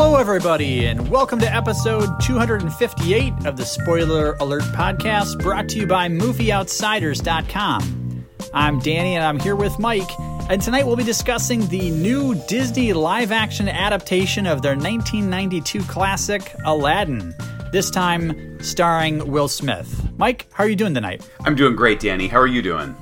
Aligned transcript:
Hello, 0.00 0.14
everybody, 0.14 0.86
and 0.86 1.10
welcome 1.10 1.40
to 1.40 1.52
episode 1.52 2.20
258 2.20 3.32
of 3.44 3.56
the 3.56 3.64
Spoiler 3.64 4.34
Alert 4.34 4.62
podcast 4.62 5.42
brought 5.42 5.68
to 5.70 5.80
you 5.80 5.88
by 5.88 6.06
MovieOutsiders.com. 6.06 8.24
I'm 8.54 8.78
Danny, 8.78 9.16
and 9.16 9.24
I'm 9.24 9.40
here 9.40 9.56
with 9.56 9.76
Mike, 9.80 10.08
and 10.48 10.62
tonight 10.62 10.86
we'll 10.86 10.94
be 10.94 11.02
discussing 11.02 11.66
the 11.66 11.90
new 11.90 12.36
Disney 12.46 12.92
live 12.92 13.32
action 13.32 13.68
adaptation 13.68 14.46
of 14.46 14.62
their 14.62 14.76
1992 14.76 15.82
classic, 15.82 16.54
Aladdin, 16.64 17.34
this 17.72 17.90
time 17.90 18.62
starring 18.62 19.28
Will 19.28 19.48
Smith. 19.48 20.08
Mike, 20.16 20.46
how 20.52 20.62
are 20.62 20.68
you 20.68 20.76
doing 20.76 20.94
tonight? 20.94 21.28
I'm 21.40 21.56
doing 21.56 21.74
great, 21.74 21.98
Danny. 21.98 22.28
How 22.28 22.38
are 22.38 22.46
you 22.46 22.62
doing? 22.62 22.94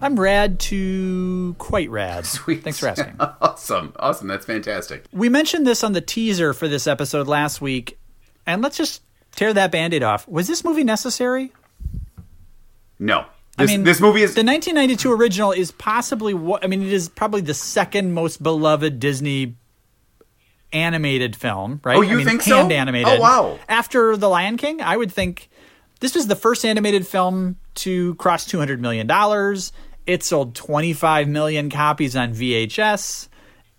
I'm 0.00 0.18
rad 0.18 0.58
to 0.60 1.54
quite 1.58 1.90
rad. 1.90 2.26
Sweet. 2.26 2.62
Thanks 2.64 2.78
for 2.78 2.88
asking. 2.88 3.16
awesome. 3.20 3.92
Awesome. 3.98 4.28
That's 4.28 4.46
fantastic. 4.46 5.04
We 5.12 5.28
mentioned 5.28 5.66
this 5.66 5.84
on 5.84 5.92
the 5.92 6.00
teaser 6.00 6.52
for 6.54 6.68
this 6.68 6.86
episode 6.86 7.26
last 7.28 7.60
week, 7.60 7.98
and 8.46 8.62
let's 8.62 8.76
just 8.76 9.02
tear 9.36 9.52
that 9.52 9.70
band 9.70 9.92
aid 9.94 10.02
off. 10.02 10.26
Was 10.26 10.48
this 10.48 10.64
movie 10.64 10.84
necessary? 10.84 11.52
No. 12.98 13.26
I 13.58 13.66
mean, 13.66 13.84
this 13.84 14.00
movie 14.00 14.22
is 14.22 14.34
the 14.34 14.42
1992 14.42 15.12
original 15.12 15.52
is 15.52 15.70
possibly 15.70 16.32
what 16.32 16.64
I 16.64 16.66
mean. 16.66 16.82
It 16.82 16.92
is 16.92 17.10
probably 17.10 17.42
the 17.42 17.52
second 17.52 18.12
most 18.14 18.42
beloved 18.42 18.98
Disney 19.00 19.56
animated 20.72 21.36
film, 21.36 21.80
right? 21.84 21.96
Oh, 21.96 22.00
you 22.00 22.12
I 22.12 22.16
mean, 22.16 22.26
think 22.26 22.42
so? 22.42 22.56
hand 22.56 22.72
animated. 22.72 23.08
Oh, 23.08 23.20
wow. 23.20 23.58
After 23.68 24.16
The 24.16 24.28
Lion 24.28 24.56
King, 24.56 24.80
I 24.80 24.96
would 24.96 25.12
think 25.12 25.50
this 26.00 26.14
was 26.14 26.26
the 26.26 26.36
first 26.36 26.64
animated 26.64 27.06
film 27.06 27.56
to 27.76 28.14
cross 28.14 28.46
200 28.46 28.80
million 28.80 29.06
dollars. 29.06 29.72
It 30.10 30.24
sold 30.24 30.56
25 30.56 31.28
million 31.28 31.70
copies 31.70 32.16
on 32.16 32.34
VHS. 32.34 33.28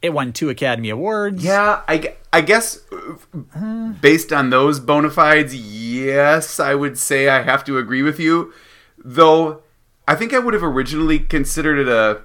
It 0.01 0.13
won 0.13 0.31
two 0.31 0.49
Academy 0.49 0.89
Awards. 0.89 1.43
Yeah, 1.43 1.81
I, 1.89 2.15
I 2.31 2.39
guess 2.39 2.79
uh, 2.89 3.89
based 3.99 4.31
on 4.31 4.49
those 4.49 4.79
bona 4.79 5.09
fides, 5.09 5.53
yes, 5.53 6.57
I 6.57 6.73
would 6.73 6.97
say 6.97 7.27
I 7.27 7.41
have 7.41 7.65
to 7.65 7.77
agree 7.77 8.01
with 8.01 8.17
you. 8.17 8.53
Though 8.97 9.61
I 10.07 10.15
think 10.15 10.33
I 10.33 10.39
would 10.39 10.53
have 10.53 10.63
originally 10.63 11.19
considered 11.19 11.79
it 11.79 11.89
a 11.89 12.21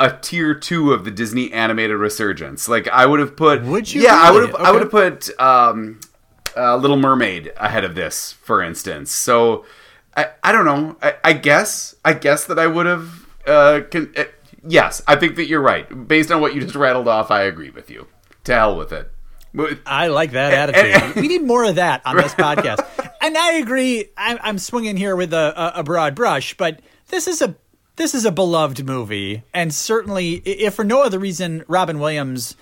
a 0.00 0.16
tier 0.16 0.54
two 0.54 0.94
of 0.94 1.04
the 1.04 1.10
Disney 1.10 1.52
animated 1.52 1.98
resurgence. 1.98 2.66
Like 2.66 2.88
I 2.88 3.04
would 3.04 3.20
have 3.20 3.36
put. 3.36 3.62
Would 3.64 3.92
you 3.92 4.00
Yeah, 4.00 4.18
I 4.18 4.30
would 4.30 4.48
have. 4.48 4.54
I 4.54 4.72
would 4.72 4.80
have 4.80 4.90
put 4.90 5.38
um, 5.38 6.00
uh, 6.56 6.76
Little 6.76 6.96
Mermaid 6.96 7.52
ahead 7.58 7.84
of 7.84 7.94
this, 7.94 8.32
for 8.32 8.62
instance. 8.62 9.12
So 9.12 9.66
I 10.16 10.30
I 10.42 10.50
don't 10.50 10.64
know. 10.64 10.96
I, 11.02 11.16
I 11.22 11.32
guess 11.34 11.94
I 12.06 12.14
guess 12.14 12.46
that 12.46 12.58
I 12.58 12.66
would 12.66 12.86
have. 12.86 13.19
Uh, 13.50 13.80
con- 13.90 14.12
uh, 14.16 14.24
yes, 14.66 15.02
I 15.06 15.16
think 15.16 15.36
that 15.36 15.46
you're 15.46 15.60
right. 15.60 16.08
Based 16.08 16.30
on 16.30 16.40
what 16.40 16.54
you 16.54 16.60
just 16.60 16.74
rattled 16.74 17.08
off, 17.08 17.30
I 17.30 17.42
agree 17.42 17.70
with 17.70 17.90
you. 17.90 18.06
To 18.44 18.54
hell 18.54 18.76
with 18.76 18.92
it. 18.92 19.10
I 19.84 20.06
like 20.06 20.32
that 20.32 20.52
attitude. 20.72 21.16
we 21.16 21.28
need 21.28 21.42
more 21.42 21.64
of 21.64 21.74
that 21.74 22.02
on 22.06 22.16
this 22.16 22.34
podcast. 22.34 22.86
And 23.20 23.36
I 23.36 23.54
agree. 23.54 24.06
I'm, 24.16 24.38
I'm 24.40 24.58
swinging 24.58 24.96
here 24.96 25.16
with 25.16 25.34
a, 25.34 25.76
a, 25.76 25.80
a 25.80 25.82
broad 25.82 26.14
brush, 26.14 26.56
but 26.56 26.80
this 27.08 27.26
is 27.26 27.42
a 27.42 27.56
this 27.96 28.14
is 28.14 28.24
a 28.24 28.32
beloved 28.32 28.82
movie, 28.86 29.42
and 29.52 29.74
certainly, 29.74 30.34
if 30.36 30.72
for 30.72 30.84
no 30.84 31.02
other 31.02 31.18
reason, 31.18 31.64
Robin 31.68 31.98
Williams, 31.98 32.56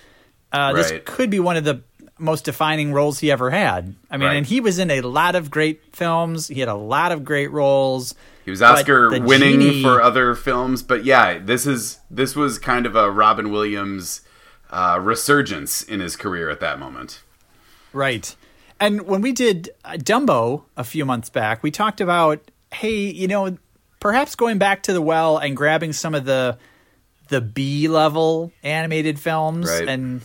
uh, 0.51 0.73
this 0.73 0.91
could 1.05 1.29
be 1.29 1.39
one 1.39 1.55
of 1.55 1.63
the 1.63 1.81
most 2.19 2.45
defining 2.45 2.91
roles 2.93 3.19
he 3.19 3.31
ever 3.31 3.49
had. 3.49 3.95
I 4.11 4.17
mean, 4.17 4.27
Right. 4.27 4.35
and 4.37 4.45
he 4.45 4.59
was 4.59 4.77
in 4.79 4.91
a 4.91 5.01
lot 5.01 5.35
of 5.35 5.49
great 5.49 5.95
films. 5.95 6.47
He 6.47 6.59
had 6.59 6.69
a 6.69 6.73
lot 6.75 7.11
of 7.11 7.23
great 7.23 7.51
roles. 7.51 8.13
He 8.45 8.51
was 8.51 8.61
Oscar 8.61 9.09
winning 9.21 9.59
genie- 9.61 9.81
for 9.83 10.01
other 10.01 10.35
films, 10.35 10.81
but 10.83 11.05
yeah, 11.05 11.37
this 11.39 11.65
is 11.65 11.99
this 12.11 12.35
was 12.35 12.57
kind 12.59 12.85
of 12.85 12.95
a 12.95 13.09
Robin 13.11 13.51
Williams 13.51 14.21
uh, 14.71 14.99
resurgence 15.01 15.81
in 15.81 15.99
his 15.99 16.15
career 16.15 16.49
at 16.49 16.59
that 16.59 16.77
moment. 16.79 17.21
Right. 17.93 18.35
And 18.79 19.01
when 19.07 19.21
we 19.21 19.31
did 19.31 19.69
uh, 19.83 19.93
Dumbo 19.93 20.63
a 20.77 20.83
few 20.83 21.05
months 21.05 21.29
back, 21.29 21.63
we 21.63 21.71
talked 21.71 21.99
about, 22.01 22.49
hey, 22.71 23.09
you 23.11 23.27
know, 23.27 23.57
perhaps 23.99 24.35
going 24.35 24.57
back 24.57 24.83
to 24.83 24.93
the 24.93 25.01
well 25.01 25.37
and 25.37 25.55
grabbing 25.57 25.93
some 25.93 26.13
of 26.15 26.25
the 26.25 26.57
the 27.29 27.41
B 27.41 27.87
level 27.87 28.51
animated 28.63 29.19
films 29.19 29.69
Right. 29.69 29.87
and 29.87 30.21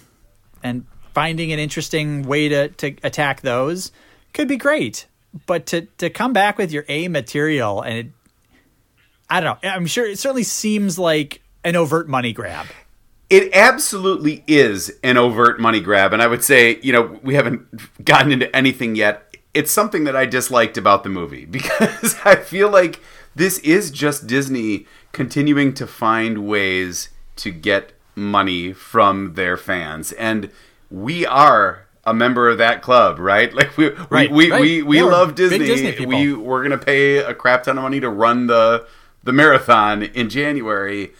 and 0.62 0.86
finding 1.14 1.52
an 1.52 1.58
interesting 1.58 2.22
way 2.22 2.48
to, 2.48 2.68
to 2.68 2.96
attack 3.02 3.40
those 3.40 3.92
could 4.32 4.48
be 4.48 4.56
great. 4.56 5.06
But 5.46 5.66
to, 5.66 5.82
to 5.98 6.10
come 6.10 6.32
back 6.32 6.58
with 6.58 6.72
your 6.72 6.84
A 6.88 7.08
material 7.08 7.80
and 7.80 7.98
it, 7.98 8.06
I 9.30 9.40
don't 9.40 9.62
know, 9.62 9.70
I'm 9.70 9.86
sure 9.86 10.04
it 10.04 10.18
certainly 10.18 10.42
seems 10.42 10.98
like 10.98 11.40
an 11.64 11.76
overt 11.76 12.08
money 12.08 12.32
grab. 12.32 12.66
It 13.30 13.54
absolutely 13.54 14.44
is 14.46 14.92
an 15.02 15.16
overt 15.16 15.58
money 15.58 15.80
grab, 15.80 16.12
and 16.12 16.20
I 16.20 16.26
would 16.26 16.44
say, 16.44 16.78
you 16.82 16.92
know, 16.92 17.18
we 17.22 17.34
haven't 17.34 17.66
gotten 18.04 18.32
into 18.32 18.54
anything 18.54 18.94
yet. 18.94 19.36
It's 19.54 19.72
something 19.72 20.04
that 20.04 20.14
I 20.14 20.26
disliked 20.26 20.76
about 20.76 21.04
the 21.04 21.08
movie 21.08 21.44
because 21.50 22.16
I 22.24 22.36
feel 22.36 22.70
like 22.70 23.00
this 23.34 23.58
is 23.60 23.90
just 23.90 24.26
Disney 24.26 24.86
continuing 25.12 25.72
to 25.74 25.86
find 25.86 26.46
ways 26.46 27.08
to 27.36 27.50
get 27.50 27.92
money 28.14 28.72
from 28.72 29.34
their 29.34 29.56
fans, 29.56 30.12
and 30.12 30.50
we 30.90 31.24
are 31.26 31.86
a 32.04 32.12
member 32.14 32.48
of 32.50 32.58
that 32.58 32.82
club, 32.82 33.18
right? 33.18 33.52
Like 33.60 33.76
we 33.76 33.88
Right, 34.10 34.30
we, 34.30 34.46
we, 34.46 34.50
right. 34.50 34.60
we, 34.60 34.82
we 34.82 34.96
Yeah, 34.98 35.04
love 35.04 35.34
Disney. 35.34 35.58
Disney 35.58 36.04
we 36.06 36.32
we're 36.34 36.62
gonna 36.62 36.78
pay 36.78 37.16
a 37.18 37.34
crap 37.34 37.62
ton 37.64 37.78
of 37.78 37.82
money 37.82 38.00
to 38.00 38.08
run 38.10 38.46
the 38.46 38.86
the 39.22 39.32
marathon 39.32 40.02
in 40.02 40.28
January, 40.28 41.12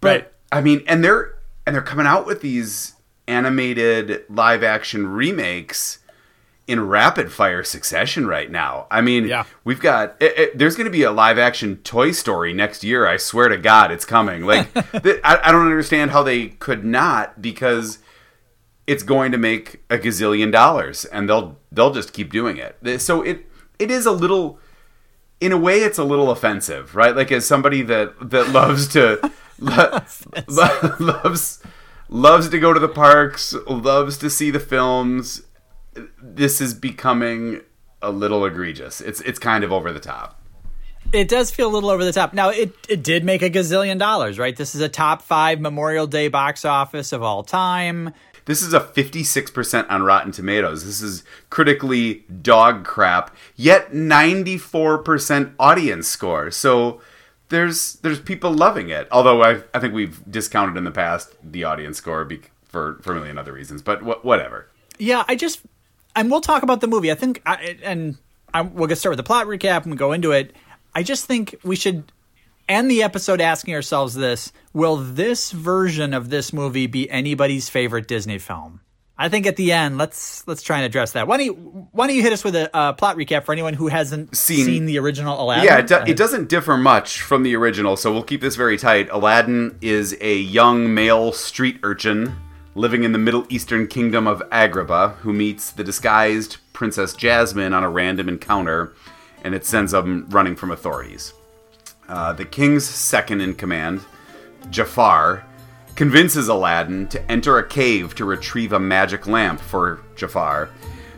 but 0.00 0.08
Right. 0.22 0.32
I 0.52 0.60
mean, 0.62 0.82
and 0.86 1.04
they're 1.04 1.34
and 1.66 1.74
they're 1.74 1.82
coming 1.82 2.06
out 2.06 2.26
with 2.26 2.40
these 2.40 2.94
animated 3.28 4.24
live 4.30 4.62
action 4.62 5.06
remakes 5.06 5.98
in 6.66 6.80
rapid 6.88 7.30
fire 7.30 7.62
succession 7.62 8.26
right 8.26 8.50
now. 8.50 8.86
I 8.90 9.02
mean, 9.02 9.26
Yeah. 9.26 9.44
we've 9.64 9.80
got 9.80 10.16
it, 10.20 10.38
it- 10.38 10.58
there's 10.58 10.76
going 10.76 10.86
to 10.86 10.90
be 10.90 11.02
a 11.02 11.10
live 11.12 11.38
action 11.38 11.76
Toy 11.84 12.12
Story 12.12 12.54
next 12.54 12.82
year. 12.82 13.06
I 13.06 13.18
swear 13.18 13.48
to 13.48 13.58
God, 13.58 13.90
it's 13.92 14.06
coming. 14.06 14.44
Like, 14.46 14.72
th- 15.02 15.20
I, 15.22 15.40
I 15.44 15.52
don't 15.52 15.66
understand 15.66 16.12
how 16.12 16.22
they 16.22 16.48
could 16.48 16.82
not 16.84 17.42
because 17.42 17.98
it's 18.86 19.02
going 19.02 19.32
to 19.32 19.38
make 19.38 19.82
a 19.90 19.98
gazillion 19.98 20.52
dollars, 20.52 21.04
and 21.06 21.28
they'll 21.28 21.56
they'll 21.72 21.92
just 21.92 22.12
keep 22.12 22.30
doing 22.32 22.56
it. 22.58 23.00
So 23.00 23.22
it 23.22 23.46
it 23.78 23.90
is 23.90 24.06
a 24.06 24.12
little 24.12 24.58
in 25.40 25.52
a 25.52 25.58
way 25.58 25.80
it's 25.80 25.98
a 25.98 26.04
little 26.04 26.30
offensive 26.30 26.94
right 26.94 27.16
like 27.16 27.30
as 27.32 27.44
somebody 27.44 27.82
that 27.82 28.30
that 28.30 28.48
loves 28.50 28.86
to 28.88 29.18
lo- 29.58 30.00
lo- 30.48 30.94
loves 31.00 31.62
loves 32.08 32.48
to 32.48 32.58
go 32.58 32.72
to 32.72 32.80
the 32.80 32.88
parks 32.88 33.54
loves 33.66 34.16
to 34.16 34.30
see 34.30 34.50
the 34.50 34.60
films 34.60 35.42
this 36.22 36.60
is 36.60 36.72
becoming 36.72 37.60
a 38.00 38.10
little 38.10 38.44
egregious 38.44 39.00
it's 39.00 39.20
it's 39.22 39.38
kind 39.38 39.64
of 39.64 39.72
over 39.72 39.92
the 39.92 40.00
top 40.00 40.40
It 41.12 41.28
does 41.28 41.50
feel 41.50 41.68
a 41.68 41.72
little 41.72 41.90
over 41.90 42.04
the 42.04 42.12
top. 42.12 42.32
Now, 42.32 42.48
it, 42.48 42.72
it 42.88 43.02
did 43.04 43.24
make 43.24 43.42
a 43.42 43.50
gazillion 43.50 43.98
dollars, 43.98 44.38
right? 44.38 44.56
This 44.56 44.74
is 44.74 44.80
a 44.80 44.88
top 44.88 45.20
five 45.20 45.60
Memorial 45.60 46.06
Day 46.06 46.28
box 46.28 46.64
office 46.64 47.12
of 47.12 47.22
all 47.22 47.42
time. 47.44 48.14
This 48.46 48.62
is 48.62 48.74
a 48.74 48.80
56% 48.80 49.90
on 49.90 50.02
rotten 50.02 50.32
tomatoes 50.32 50.84
this 50.84 51.00
is 51.00 51.24
critically 51.50 52.24
dog 52.42 52.84
crap 52.84 53.34
yet 53.56 53.92
94% 53.92 55.54
audience 55.58 56.06
score 56.08 56.50
so 56.50 57.00
there's 57.48 57.94
there's 57.96 58.20
people 58.20 58.52
loving 58.52 58.88
it 58.90 59.06
although 59.12 59.42
i, 59.42 59.62
I 59.72 59.78
think 59.78 59.94
we've 59.94 60.20
discounted 60.30 60.76
in 60.76 60.84
the 60.84 60.90
past 60.90 61.34
the 61.42 61.64
audience 61.64 61.98
score 61.98 62.24
be, 62.24 62.40
for 62.66 62.98
for 63.02 63.12
a 63.12 63.14
million 63.16 63.38
other 63.38 63.52
reasons 63.52 63.82
but 63.82 64.00
wh- 64.00 64.24
whatever 64.24 64.68
Yeah, 64.98 65.24
I 65.26 65.34
just, 65.34 65.60
and 66.14 66.30
we'll 66.30 66.40
talk 66.40 66.62
about 66.62 66.80
the 66.80 66.86
movie. 66.86 67.10
I 67.10 67.16
think, 67.16 67.42
I, 67.44 67.76
and 67.82 68.16
I, 68.52 68.62
we'll 68.62 68.86
get 68.86 68.96
started 68.96 69.18
with 69.18 69.24
the 69.24 69.28
plot 69.28 69.46
recap 69.48 69.82
and 69.82 69.90
we 69.90 69.96
go 69.96 70.12
into 70.12 70.30
it. 70.30 70.54
I 70.94 71.02
just 71.02 71.24
think 71.24 71.56
we 71.64 71.74
should 71.74 72.04
end 72.68 72.90
the 72.90 73.02
episode 73.02 73.40
asking 73.40 73.74
ourselves 73.74 74.14
this 74.14 74.52
Will 74.72 74.96
this 74.96 75.50
version 75.52 76.14
of 76.14 76.30
this 76.30 76.52
movie 76.52 76.86
be 76.86 77.08
anybody's 77.10 77.68
favorite 77.68 78.08
Disney 78.08 78.38
film? 78.38 78.80
I 79.16 79.28
think 79.28 79.46
at 79.46 79.54
the 79.54 79.70
end, 79.70 79.96
let's 79.96 80.46
let's 80.48 80.62
try 80.62 80.78
and 80.78 80.86
address 80.86 81.12
that. 81.12 81.28
Why 81.28 81.36
don't 81.36 81.46
you 81.46 81.52
why 81.92 82.08
don't 82.08 82.16
you 82.16 82.22
hit 82.22 82.32
us 82.32 82.42
with 82.42 82.56
a 82.56 82.74
uh, 82.74 82.92
plot 82.94 83.16
recap 83.16 83.44
for 83.44 83.52
anyone 83.52 83.74
who 83.74 83.86
hasn't 83.86 84.36
Seen- 84.36 84.64
seen, 84.64 84.86
the 84.86 84.98
original 84.98 85.40
Aladdin? 85.40 85.64
Yeah, 85.64 85.78
it, 85.78 85.86
do- 85.86 86.10
it 86.12 86.16
doesn't 86.16 86.48
differ 86.48 86.76
much 86.76 87.20
from 87.20 87.44
the 87.44 87.54
original, 87.54 87.96
so 87.96 88.12
we'll 88.12 88.24
keep 88.24 88.40
this 88.40 88.56
very 88.56 88.76
tight. 88.76 89.08
Aladdin 89.10 89.78
is 89.80 90.16
a 90.20 90.36
young 90.38 90.92
male 90.92 91.30
street 91.30 91.78
urchin 91.84 92.34
living 92.74 93.04
in 93.04 93.12
the 93.12 93.18
Middle 93.18 93.46
Eastern 93.50 93.86
kingdom 93.86 94.26
of 94.26 94.42
Agrabah 94.50 95.14
who 95.18 95.32
meets 95.32 95.70
the 95.70 95.84
disguised 95.84 96.56
Princess 96.72 97.14
Jasmine 97.14 97.72
on 97.72 97.84
a 97.84 97.88
random 97.88 98.28
encounter, 98.28 98.94
and 99.44 99.54
it 99.54 99.64
sends 99.64 99.94
him 99.94 100.26
running 100.30 100.56
from 100.56 100.72
authorities. 100.72 101.32
Uh, 102.08 102.32
the 102.32 102.44
king's 102.44 102.84
second 102.84 103.40
in 103.40 103.54
command, 103.54 104.02
Jafar, 104.70 105.44
convinces 105.94 106.48
Aladdin 106.48 107.06
to 107.08 107.30
enter 107.30 107.58
a 107.58 107.66
cave 107.66 108.14
to 108.16 108.24
retrieve 108.24 108.72
a 108.72 108.80
magic 108.80 109.26
lamp 109.26 109.60
for 109.60 110.00
Jafar, 110.16 110.70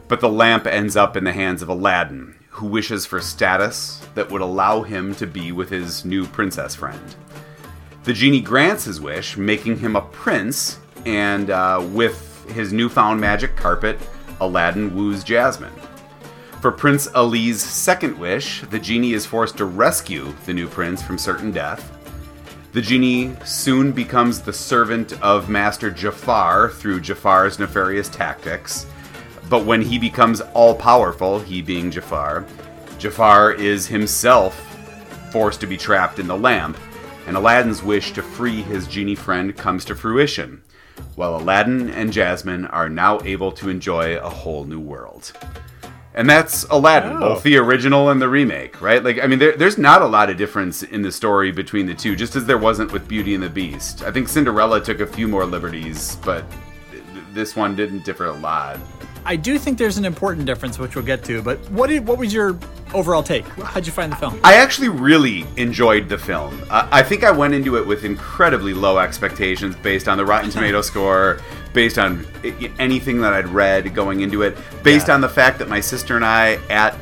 but 0.09 0.21
the 0.21 0.29
lamp 0.29 0.67
ends 0.67 0.97
up 0.97 1.17
in 1.17 1.25
the 1.25 1.33
hands 1.33 1.63
of 1.63 1.69
Aladdin, 1.69 2.37
who 2.51 2.67
wishes 2.67 3.07
for 3.07 3.21
status 3.21 4.07
that 4.15 4.31
would 4.31 4.43
allow 4.43 4.83
him 4.83 5.15
to 5.17 5.27
be 5.27 5.51
with 5.53 5.71
his 5.71 6.05
new 6.05 6.27
princess 6.27 6.75
friend. 6.75 7.17
The 8.05 8.13
genie 8.13 8.41
grants 8.41 8.85
his 8.85 9.01
wish, 9.01 9.37
making 9.37 9.79
him 9.79 9.97
a 9.97 10.03
prince, 10.03 10.79
and 11.05 11.51
uh, 11.51 11.85
with 11.91 12.49
his 12.51 12.73
newfound 12.73 13.21
magic 13.21 13.57
carpet, 13.57 13.99
Aladdin 14.41 14.95
woos 14.95 15.25
Jasmine. 15.25 15.73
For 16.67 16.73
Prince 16.73 17.07
Ali's 17.15 17.63
second 17.63 18.19
wish, 18.19 18.63
the 18.63 18.81
genie 18.81 19.13
is 19.13 19.25
forced 19.25 19.57
to 19.59 19.65
rescue 19.65 20.35
the 20.47 20.53
new 20.53 20.67
prince 20.67 21.01
from 21.01 21.17
certain 21.17 21.53
death. 21.53 21.97
The 22.73 22.83
genie 22.83 23.37
soon 23.45 23.93
becomes 23.93 24.41
the 24.41 24.53
servant 24.53 25.13
of 25.23 25.49
Master 25.49 25.93
Jafar 25.93 26.71
through 26.71 27.03
Jafar's 27.03 27.61
nefarious 27.61 28.09
tactics. 28.09 28.85
But 29.49 29.65
when 29.65 29.81
he 29.81 29.97
becomes 29.97 30.41
all 30.55 30.75
powerful, 30.75 31.39
he 31.39 31.63
being 31.63 31.93
Jafar, 31.93 32.45
Jafar 32.99 33.53
is 33.53 33.87
himself 33.87 34.59
forced 35.31 35.61
to 35.61 35.69
be 35.69 35.77
trapped 35.77 36.19
in 36.19 36.27
the 36.27 36.37
lamp, 36.37 36.77
and 37.29 37.37
Aladdin's 37.37 37.85
wish 37.85 38.11
to 38.15 38.23
free 38.23 38.63
his 38.63 38.89
genie 38.89 39.15
friend 39.15 39.57
comes 39.57 39.85
to 39.85 39.95
fruition, 39.95 40.65
while 41.15 41.37
Aladdin 41.37 41.91
and 41.91 42.13
Jasmine 42.13 42.67
are 42.67 42.89
now 42.89 43.21
able 43.23 43.53
to 43.53 43.69
enjoy 43.69 44.19
a 44.19 44.29
whole 44.29 44.65
new 44.65 44.81
world. 44.81 45.31
And 46.17 46.29
that's 46.31 46.65
Aladdin, 46.71 47.13
Oh. 47.17 47.21
both 47.35 47.43
the 47.43 47.59
original 47.59 48.09
and 48.09 48.23
the 48.23 48.29
remake, 48.29 48.81
right? 48.81 49.05
Like, 49.05 49.23
I 49.23 49.27
mean, 49.27 49.39
there, 49.39 49.55
there's 49.55 49.77
not 49.77 50.01
a 50.01 50.07
lot 50.07 50.31
of 50.31 50.39
difference 50.39 50.83
in 50.83 51.03
the 51.03 51.13
story 51.13 51.53
between 51.53 51.85
the 51.87 51.95
two, 51.95 52.17
just 52.17 52.35
as 52.37 52.47
there 52.47 52.57
wasn't 52.57 52.91
with 52.91 53.07
Beauty 53.07 53.35
and 53.35 53.43
the 53.43 53.51
Beast. 53.51 54.03
I 54.03 54.11
think 54.11 54.29
Cinderella 54.29 54.81
took 54.83 55.01
a 55.01 55.07
few 55.07 55.29
more 55.29 55.45
liberties, 55.45 56.17
but 56.25 56.45
th- 56.91 57.03
this 57.35 57.55
one 57.55 57.77
didn't 57.77 58.05
differ 58.07 58.27
a 58.27 58.33
lot. 58.33 58.79
I 59.27 59.37
do 59.37 59.59
think 59.59 59.77
there's 59.77 59.99
an 59.99 60.05
important 60.07 60.47
difference, 60.47 60.79
which 60.79 60.95
we'll 60.95 61.05
get 61.05 61.23
to. 61.25 61.43
But 61.43 61.59
what 61.71 61.89
did, 61.89 62.07
what 62.07 62.17
was 62.17 62.33
your 62.33 62.57
overall 62.95 63.23
take? 63.25 63.45
How'd 63.49 63.85
you 63.85 63.93
find 63.93 64.11
the 64.11 64.17
film? 64.17 64.41
I 64.45 64.55
actually 64.55 64.89
really 64.89 65.45
enjoyed 65.57 66.09
the 66.09 66.17
film. 66.17 66.63
Uh, 66.71 66.89
I 66.93 67.03
think 67.03 67.25
I 67.25 67.31
went 67.33 67.53
into 67.53 67.77
it 67.77 67.87
with 67.87 68.05
incredibly 68.05 68.73
low 68.73 68.99
expectations 68.99 69.75
based 69.77 70.09
on 70.09 70.17
the 70.17 70.25
Rotten 70.25 70.49
Tomato 70.53 70.81
score, 70.81 71.41
based 71.77 71.99
on 71.99 72.27
anything 72.79 73.21
that 73.21 73.35
I'd 73.35 73.49
read 73.49 73.95
going 73.95 74.23
into 74.23 74.41
it, 74.43 74.57
based 74.83 75.09
Yeah. 75.09 75.15
on 75.15 75.21
the 75.21 75.29
fact 75.29 75.59
that 75.59 75.69
my 75.69 75.79
sister 75.79 76.17
and 76.17 76.25
I 76.25 76.59
at 76.71 76.97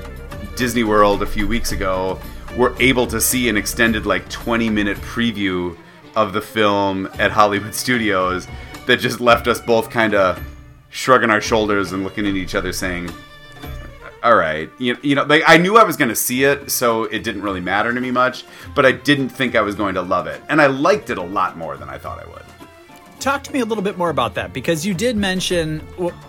Disney 0.57 0.83
World 0.83 1.23
a 1.23 1.27
few 1.27 1.47
weeks 1.47 1.71
ago 1.71 2.19
were 2.57 2.75
able 2.81 3.07
to 3.07 3.21
see 3.21 3.49
an 3.49 3.57
extended, 3.57 4.05
like, 4.05 4.29
20 4.29 4.69
minute 4.71 4.99
preview 4.99 5.77
of 6.17 6.33
the 6.33 6.41
film 6.41 7.09
at 7.21 7.31
Hollywood 7.31 7.73
Studios 7.85 8.49
that 8.87 8.99
just 8.99 9.21
left 9.21 9.47
us 9.47 9.61
both 9.61 9.91
kind 9.91 10.13
of 10.13 10.41
shrugging 10.91 11.31
our 11.31 11.41
shoulders 11.41 11.93
and 11.93 12.03
looking 12.03 12.27
at 12.27 12.35
each 12.35 12.57
other 12.57 12.73
saying, 12.73 13.09
all 14.25 14.37
right 14.37 14.71
you, 14.79 14.97
you 15.03 15.15
know 15.15 15.23
like 15.25 15.43
i 15.47 15.59
knew 15.59 15.77
i 15.77 15.85
was 15.85 15.99
going 15.99 16.09
to 16.09 16.15
see 16.17 16.45
it 16.45 16.71
so 16.71 17.05
it 17.05 17.23
didn't 17.23 17.43
really 17.43 17.61
matter 17.61 17.93
to 17.93 18.01
me 18.01 18.11
much 18.11 18.47
but 18.75 18.87
i 18.87 18.91
didn't 18.91 19.29
think 19.29 19.55
i 19.55 19.61
was 19.61 19.75
going 19.75 19.95
to 19.95 20.01
love 20.01 20.27
it 20.27 20.41
and 20.49 20.63
i 20.63 20.67
liked 20.67 21.11
it 21.11 21.19
a 21.19 21.23
lot 21.23 21.59
more 21.59 21.77
than 21.77 21.91
i 21.91 21.99
thought 21.99 22.19
i 22.19 22.27
would 22.31 22.44
Talk 23.25 23.43
to 23.45 23.53
me 23.55 23.61
a 23.61 23.65
little 23.65 23.83
bit 23.83 23.97
more 23.97 24.11
about 24.11 24.35
that 24.35 24.53
because 24.53 24.85
you 24.85 24.93
did 24.93 25.17
mention 25.17 25.81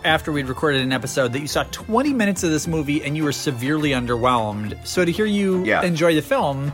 after 0.05 0.31
we'd 0.31 0.47
recorded 0.47 0.81
an 0.81 0.93
episode 0.93 1.33
that 1.33 1.41
you 1.41 1.47
saw 1.47 1.63
20 1.63 2.13
minutes 2.13 2.41
of 2.41 2.51
this 2.51 2.67
movie 2.67 3.03
and 3.03 3.17
you 3.17 3.25
were 3.25 3.33
severely 3.33 3.89
underwhelmed. 3.89 4.87
So 4.87 5.03
to 5.03 5.11
hear 5.11 5.25
you 5.25 5.65
Yeah. 5.65 5.81
enjoy 5.81 6.15
the 6.15 6.21
film, 6.21 6.71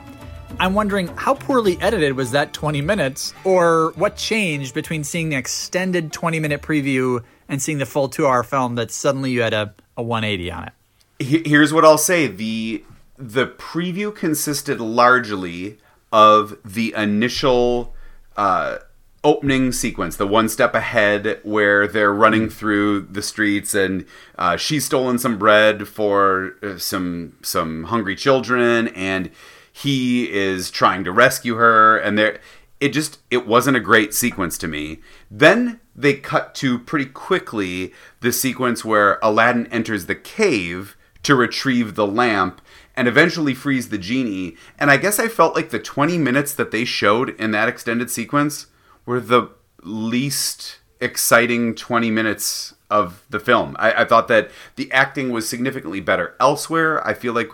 I'm 0.59 0.75
wondering 0.75 1.07
how 1.15 1.33
poorly 1.33 1.75
edited 1.81 2.15
was 2.15 2.29
that 2.33 2.53
20 2.53 2.81
minutes 2.81 3.33
or 3.43 3.93
what 3.95 4.15
changed 4.15 4.75
between 4.75 5.03
seeing 5.03 5.29
the 5.29 5.37
extended 5.37 6.13
20 6.13 6.39
minute 6.39 6.61
preview 6.61 7.23
and 7.49 7.59
seeing 7.59 7.79
the 7.79 7.87
full 7.87 8.07
two 8.07 8.27
hour 8.27 8.43
film 8.43 8.75
that 8.75 8.91
suddenly 8.91 9.31
you 9.31 9.41
had 9.41 9.55
a, 9.55 9.73
a 9.97 10.03
180 10.03 10.51
on 10.51 10.65
it. 10.65 11.47
Here's 11.47 11.73
what 11.73 11.83
i'll 11.83 11.97
say 11.97 12.27
the 12.27 12.83
the 13.17 13.47
preview 13.47 14.13
consisted 14.13 14.79
largely 14.79 15.79
of 16.11 16.59
the 16.63 16.93
initial 16.95 17.95
uh 18.37 18.77
opening 19.23 19.71
sequence 19.71 20.15
the 20.15 20.25
one 20.25 20.49
step 20.49 20.73
ahead 20.73 21.39
where 21.43 21.87
they're 21.87 22.13
running 22.13 22.49
through 22.49 23.01
the 23.01 23.21
streets 23.21 23.75
and 23.75 24.05
uh, 24.37 24.57
she's 24.57 24.85
stolen 24.85 25.19
some 25.19 25.37
bread 25.37 25.87
for 25.87 26.55
uh, 26.63 26.77
some 26.77 27.37
some 27.43 27.83
hungry 27.85 28.15
children 28.15 28.87
and 28.89 29.29
he 29.71 30.31
is 30.31 30.71
trying 30.71 31.03
to 31.03 31.11
rescue 31.11 31.55
her 31.55 31.97
and 31.97 32.17
there 32.17 32.39
it 32.79 32.89
just 32.89 33.19
it 33.29 33.47
wasn't 33.47 33.77
a 33.77 33.79
great 33.79 34.13
sequence 34.13 34.57
to 34.57 34.67
me. 34.67 34.99
Then 35.29 35.79
they 35.95 36.15
cut 36.15 36.55
to 36.55 36.79
pretty 36.79 37.05
quickly 37.05 37.93
the 38.21 38.31
sequence 38.31 38.83
where 38.83 39.19
aladdin 39.21 39.67
enters 39.67 40.07
the 40.07 40.15
cave 40.15 40.97
to 41.21 41.35
retrieve 41.35 41.93
the 41.93 42.07
lamp 42.07 42.59
and 42.95 43.07
eventually 43.07 43.53
frees 43.53 43.89
the 43.89 43.99
genie. 43.99 44.57
And 44.79 44.89
i 44.89 44.97
guess 44.97 45.19
i 45.19 45.27
felt 45.27 45.55
like 45.55 45.69
the 45.69 45.79
20 45.79 46.17
minutes 46.17 46.55
that 46.55 46.71
they 46.71 46.83
showed 46.83 47.29
in 47.39 47.51
that 47.51 47.69
extended 47.69 48.09
sequence 48.09 48.65
were 49.05 49.19
the 49.19 49.49
least 49.83 50.79
exciting 50.99 51.73
20 51.73 52.11
minutes 52.11 52.75
of 52.89 53.25
the 53.29 53.39
film 53.39 53.75
i, 53.79 53.91
I 53.93 54.05
thought 54.05 54.27
that 54.27 54.51
the 54.75 54.91
acting 54.91 55.31
was 55.31 55.49
significantly 55.49 55.99
better 55.99 56.35
elsewhere 56.39 57.05
i 57.07 57.13
feel 57.13 57.33
like 57.33 57.49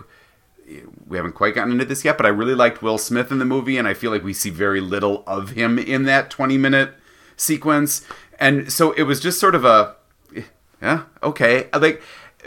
we 1.06 1.16
haven't 1.16 1.34
quite 1.34 1.54
gotten 1.54 1.72
into 1.72 1.84
this 1.84 2.04
yet, 2.04 2.16
but 2.16 2.26
I 2.26 2.30
really 2.30 2.54
liked 2.54 2.82
Will 2.82 2.98
Smith 2.98 3.30
in 3.30 3.38
the 3.38 3.44
movie, 3.44 3.78
and 3.78 3.88
I 3.88 3.94
feel 3.94 4.10
like 4.10 4.22
we 4.22 4.32
see 4.32 4.50
very 4.50 4.80
little 4.80 5.24
of 5.26 5.50
him 5.50 5.78
in 5.78 6.04
that 6.04 6.30
20 6.30 6.58
minute 6.58 6.94
sequence. 7.36 8.04
And 8.38 8.72
so 8.72 8.92
it 8.92 9.04
was 9.04 9.20
just 9.20 9.40
sort 9.40 9.54
of 9.54 9.64
a, 9.64 9.96
yeah, 10.82 11.04
okay. 11.22 11.68
Like, 11.72 12.02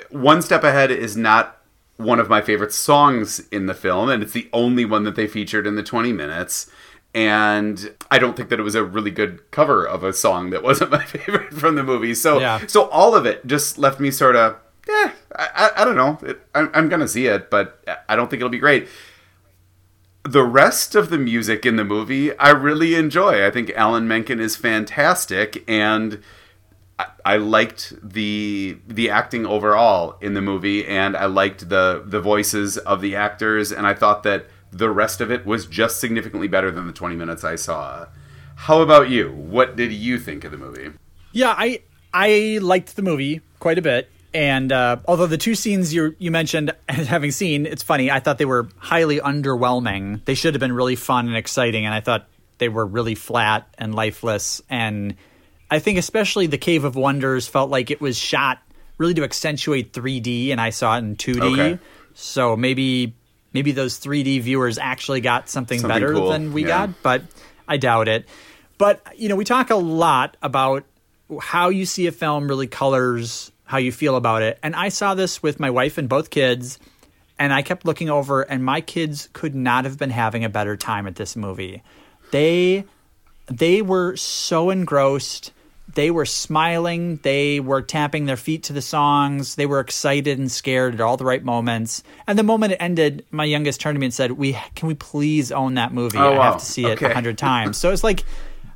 One 0.09 0.41
Step 0.41 0.63
Ahead 0.63 0.91
is 0.91 1.17
not 1.17 1.57
one 1.97 2.19
of 2.19 2.29
my 2.29 2.41
favorite 2.41 2.73
songs 2.73 3.47
in 3.51 3.65
the 3.65 3.73
film, 3.73 4.09
and 4.09 4.23
it's 4.23 4.33
the 4.33 4.49
only 4.53 4.85
one 4.85 5.03
that 5.03 5.15
they 5.15 5.27
featured 5.27 5.67
in 5.67 5.75
the 5.75 5.83
20 5.83 6.13
minutes. 6.13 6.69
And 7.13 7.93
I 8.09 8.19
don't 8.19 8.37
think 8.37 8.49
that 8.49 8.59
it 8.59 8.63
was 8.63 8.75
a 8.75 8.83
really 8.83 9.11
good 9.11 9.51
cover 9.51 9.85
of 9.85 10.03
a 10.03 10.13
song 10.13 10.49
that 10.51 10.63
wasn't 10.63 10.91
my 10.99 11.03
favorite 11.03 11.53
from 11.53 11.75
the 11.75 11.83
movie. 11.83 12.13
So, 12.13 12.39
Yeah. 12.39 12.65
so 12.67 12.89
all 12.89 13.15
of 13.15 13.25
it 13.25 13.45
just 13.45 13.77
left 13.77 13.99
me 13.99 14.11
sort 14.11 14.35
of, 14.35 14.55
yeah, 14.87 15.11
I, 15.35 15.47
I, 15.75 15.81
I 15.81 15.85
don't 15.85 15.95
know. 15.97 16.17
It, 16.27 16.41
I'm, 16.55 16.69
I'm 16.73 16.89
gonna 16.89 17.07
see 17.07 17.27
it, 17.27 17.49
but 17.49 17.83
I 18.07 18.15
don't 18.15 18.29
think 18.29 18.39
it'll 18.39 18.49
be 18.49 18.57
great. 18.59 18.87
The 20.23 20.43
rest 20.43 20.95
of 20.95 21.09
the 21.09 21.17
music 21.17 21.65
in 21.65 21.75
the 21.77 21.83
movie, 21.83 22.37
I 22.37 22.49
really 22.51 22.95
enjoy. 22.95 23.45
I 23.45 23.49
think 23.51 23.71
Alan 23.71 24.07
Menken 24.07 24.39
is 24.39 24.55
fantastic, 24.55 25.63
and 25.67 26.21
I, 26.99 27.05
I 27.25 27.37
liked 27.37 27.93
the 28.03 28.77
the 28.87 29.09
acting 29.09 29.45
overall 29.47 30.17
in 30.21 30.33
the 30.35 30.41
movie, 30.41 30.85
and 30.85 31.17
I 31.17 31.25
liked 31.25 31.69
the 31.69 32.03
the 32.05 32.21
voices 32.21 32.77
of 32.77 33.01
the 33.01 33.15
actors, 33.15 33.71
and 33.71 33.87
I 33.87 33.93
thought 33.95 34.21
that 34.23 34.45
the 34.71 34.89
rest 34.89 35.21
of 35.21 35.31
it 35.31 35.45
was 35.45 35.65
just 35.65 35.99
significantly 35.99 36.47
better 36.47 36.71
than 36.71 36.87
the 36.87 36.93
20 36.93 37.15
minutes 37.15 37.43
I 37.43 37.55
saw. 37.55 38.07
How 38.55 38.81
about 38.81 39.09
you? 39.09 39.31
What 39.31 39.75
did 39.75 39.91
you 39.91 40.19
think 40.19 40.43
of 40.43 40.51
the 40.51 40.57
movie? 40.57 40.91
Yeah, 41.31 41.53
I 41.57 41.81
I 42.13 42.59
liked 42.61 42.95
the 42.95 43.01
movie 43.01 43.41
quite 43.59 43.77
a 43.77 43.81
bit, 43.81 44.09
and 44.33 44.71
uh, 44.71 44.97
although 45.07 45.27
the 45.27 45.37
two 45.37 45.55
scenes 45.55 45.93
you 45.93 46.15
you 46.19 46.31
mentioned 46.31 46.73
and 46.87 47.07
having 47.07 47.31
seen, 47.31 47.65
it's 47.65 47.83
funny. 47.83 48.11
I 48.11 48.19
thought 48.19 48.37
they 48.37 48.45
were 48.45 48.69
highly 48.77 49.19
underwhelming. 49.19 50.23
They 50.25 50.35
should 50.35 50.53
have 50.53 50.59
been 50.59 50.73
really 50.73 50.95
fun 50.95 51.27
and 51.27 51.35
exciting, 51.35 51.85
and 51.85 51.93
I 51.93 52.01
thought 52.01 52.27
they 52.57 52.69
were 52.69 52.85
really 52.85 53.15
flat 53.15 53.67
and 53.77 53.95
lifeless. 53.95 54.61
And 54.69 55.15
I 55.69 55.79
think 55.79 55.97
especially 55.97 56.47
the 56.47 56.59
Cave 56.59 56.83
of 56.83 56.95
Wonders 56.95 57.47
felt 57.47 57.69
like 57.69 57.89
it 57.89 57.99
was 57.99 58.17
shot 58.17 58.59
really 58.97 59.15
to 59.15 59.23
accentuate 59.23 59.93
3D, 59.93 60.51
and 60.51 60.61
I 60.61 60.69
saw 60.69 60.95
it 60.95 60.99
in 60.99 61.15
2D. 61.15 61.53
Okay. 61.53 61.79
So 62.13 62.55
maybe 62.55 63.15
maybe 63.53 63.71
those 63.71 63.99
3D 63.99 64.41
viewers 64.41 64.77
actually 64.77 65.21
got 65.21 65.49
something, 65.49 65.79
Something 65.79 65.95
better 65.95 66.13
cool, 66.13 66.29
than 66.29 66.53
we 66.53 66.63
yeah. 66.63 66.87
got, 66.87 67.03
but 67.03 67.23
I 67.67 67.77
doubt 67.77 68.07
it. 68.07 68.27
But 68.77 69.01
you 69.15 69.29
know, 69.29 69.35
we 69.35 69.45
talk 69.45 69.69
a 69.69 69.75
lot 69.75 70.37
about 70.41 70.85
how 71.39 71.69
you 71.69 71.85
see 71.85 72.07
a 72.07 72.11
film 72.11 72.47
really 72.47 72.67
colors 72.67 73.51
how 73.71 73.77
you 73.77 73.91
feel 73.93 74.17
about 74.17 74.41
it. 74.41 74.59
And 74.61 74.75
I 74.75 74.89
saw 74.89 75.13
this 75.15 75.41
with 75.41 75.57
my 75.57 75.69
wife 75.69 75.97
and 75.97 76.09
both 76.09 76.29
kids, 76.29 76.77
and 77.39 77.53
I 77.53 77.61
kept 77.61 77.85
looking 77.85 78.09
over, 78.09 78.41
and 78.41 78.65
my 78.65 78.81
kids 78.81 79.29
could 79.31 79.55
not 79.55 79.85
have 79.85 79.97
been 79.97 80.09
having 80.09 80.43
a 80.43 80.49
better 80.49 80.75
time 80.75 81.07
at 81.07 81.15
this 81.15 81.37
movie. 81.37 81.81
They 82.31 82.83
they 83.47 83.81
were 83.81 84.17
so 84.17 84.69
engrossed. 84.71 85.53
They 85.93 86.11
were 86.11 86.25
smiling. 86.25 87.17
They 87.17 87.59
were 87.59 87.81
tapping 87.81 88.25
their 88.25 88.37
feet 88.37 88.63
to 88.63 88.73
the 88.73 88.81
songs. 88.81 89.55
They 89.55 89.65
were 89.65 89.79
excited 89.79 90.39
and 90.39 90.51
scared 90.51 90.93
at 90.93 91.01
all 91.01 91.17
the 91.17 91.25
right 91.25 91.43
moments. 91.43 92.03
And 92.27 92.39
the 92.39 92.43
moment 92.43 92.73
it 92.73 92.77
ended, 92.79 93.25
my 93.31 93.45
youngest 93.45 93.81
turned 93.81 93.95
to 93.95 93.99
me 93.99 94.05
and 94.05 94.13
said, 94.13 94.33
"We 94.33 94.57
can 94.75 94.87
we 94.87 94.95
please 94.95 95.51
own 95.51 95.73
that 95.75 95.93
movie? 95.93 96.17
Oh, 96.17 96.33
I 96.33 96.37
wow. 96.37 96.51
have 96.51 96.59
to 96.59 96.65
see 96.65 96.85
it 96.85 97.01
a 97.01 97.13
hundred 97.13 97.37
times." 97.37 97.77
So 97.77 97.91
it's 97.91 98.03
like, 98.03 98.23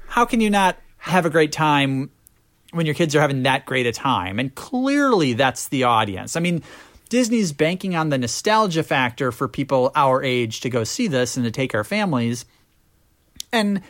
how 0.07 0.25
can 0.25 0.41
you 0.41 0.49
not 0.49 0.77
have 0.97 1.25
a 1.25 1.29
great 1.29 1.51
time 1.51 2.09
when 2.71 2.85
your 2.85 2.95
kids 2.95 3.15
are 3.15 3.21
having 3.21 3.43
that 3.43 3.65
great 3.65 3.85
a 3.85 3.91
time? 3.91 4.39
And 4.39 4.53
clearly, 4.55 5.33
that's 5.33 5.67
the 5.69 5.83
audience. 5.83 6.35
I 6.35 6.39
mean, 6.39 6.63
Disney's 7.09 7.51
banking 7.51 7.95
on 7.95 8.09
the 8.09 8.17
nostalgia 8.17 8.83
factor 8.83 9.31
for 9.31 9.47
people 9.47 9.91
our 9.95 10.23
age 10.23 10.61
to 10.61 10.69
go 10.69 10.83
see 10.83 11.07
this 11.07 11.37
and 11.37 11.45
to 11.45 11.51
take 11.51 11.75
our 11.75 11.83
families. 11.83 12.45
And 13.51 13.81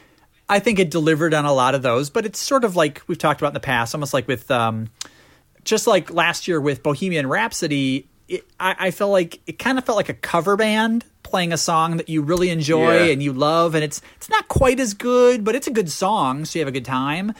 I 0.47 0.59
think 0.59 0.79
it 0.79 0.91
delivered 0.91 1.33
on 1.33 1.45
a 1.45 1.53
lot 1.53 1.73
of 1.75 1.81
those, 1.81 2.09
but 2.09 2.25
it's 2.25 2.39
sort 2.39 2.63
of 2.63 2.75
like 2.75 3.01
we've 3.07 3.17
talked 3.17 3.41
about 3.41 3.49
in 3.49 3.53
the 3.55 3.59
past, 3.59 3.95
almost 3.95 4.13
like 4.13 4.27
with, 4.27 4.49
um, 4.51 4.89
just 5.63 5.87
like 5.87 6.11
last 6.13 6.47
year 6.47 6.61
with 6.61 6.83
Bohemian 6.83 7.27
Rhapsody. 7.27 8.07
It, 8.27 8.45
I, 8.59 8.75
I 8.79 8.91
felt 8.91 9.11
like 9.11 9.41
it 9.47 9.57
kind 9.59 9.77
of 9.77 9.85
felt 9.85 9.95
like 9.95 10.09
a 10.09 10.13
cover 10.13 10.55
band 10.55 11.05
playing 11.23 11.51
a 11.51 11.57
song 11.57 11.97
that 11.97 12.09
you 12.09 12.21
really 12.21 12.49
enjoy 12.51 13.05
Yeah. 13.05 13.11
and 13.11 13.21
you 13.23 13.33
love, 13.33 13.73
and 13.75 13.83
it's 13.83 14.01
it's 14.17 14.29
not 14.29 14.47
quite 14.47 14.79
as 14.79 14.93
good, 14.93 15.43
but 15.43 15.55
it's 15.55 15.67
a 15.67 15.71
good 15.71 15.89
song, 15.91 16.45
so 16.45 16.59
you 16.59 16.61
have 16.65 16.67
a 16.69 16.71
good 16.71 16.85
time. 16.85 17.33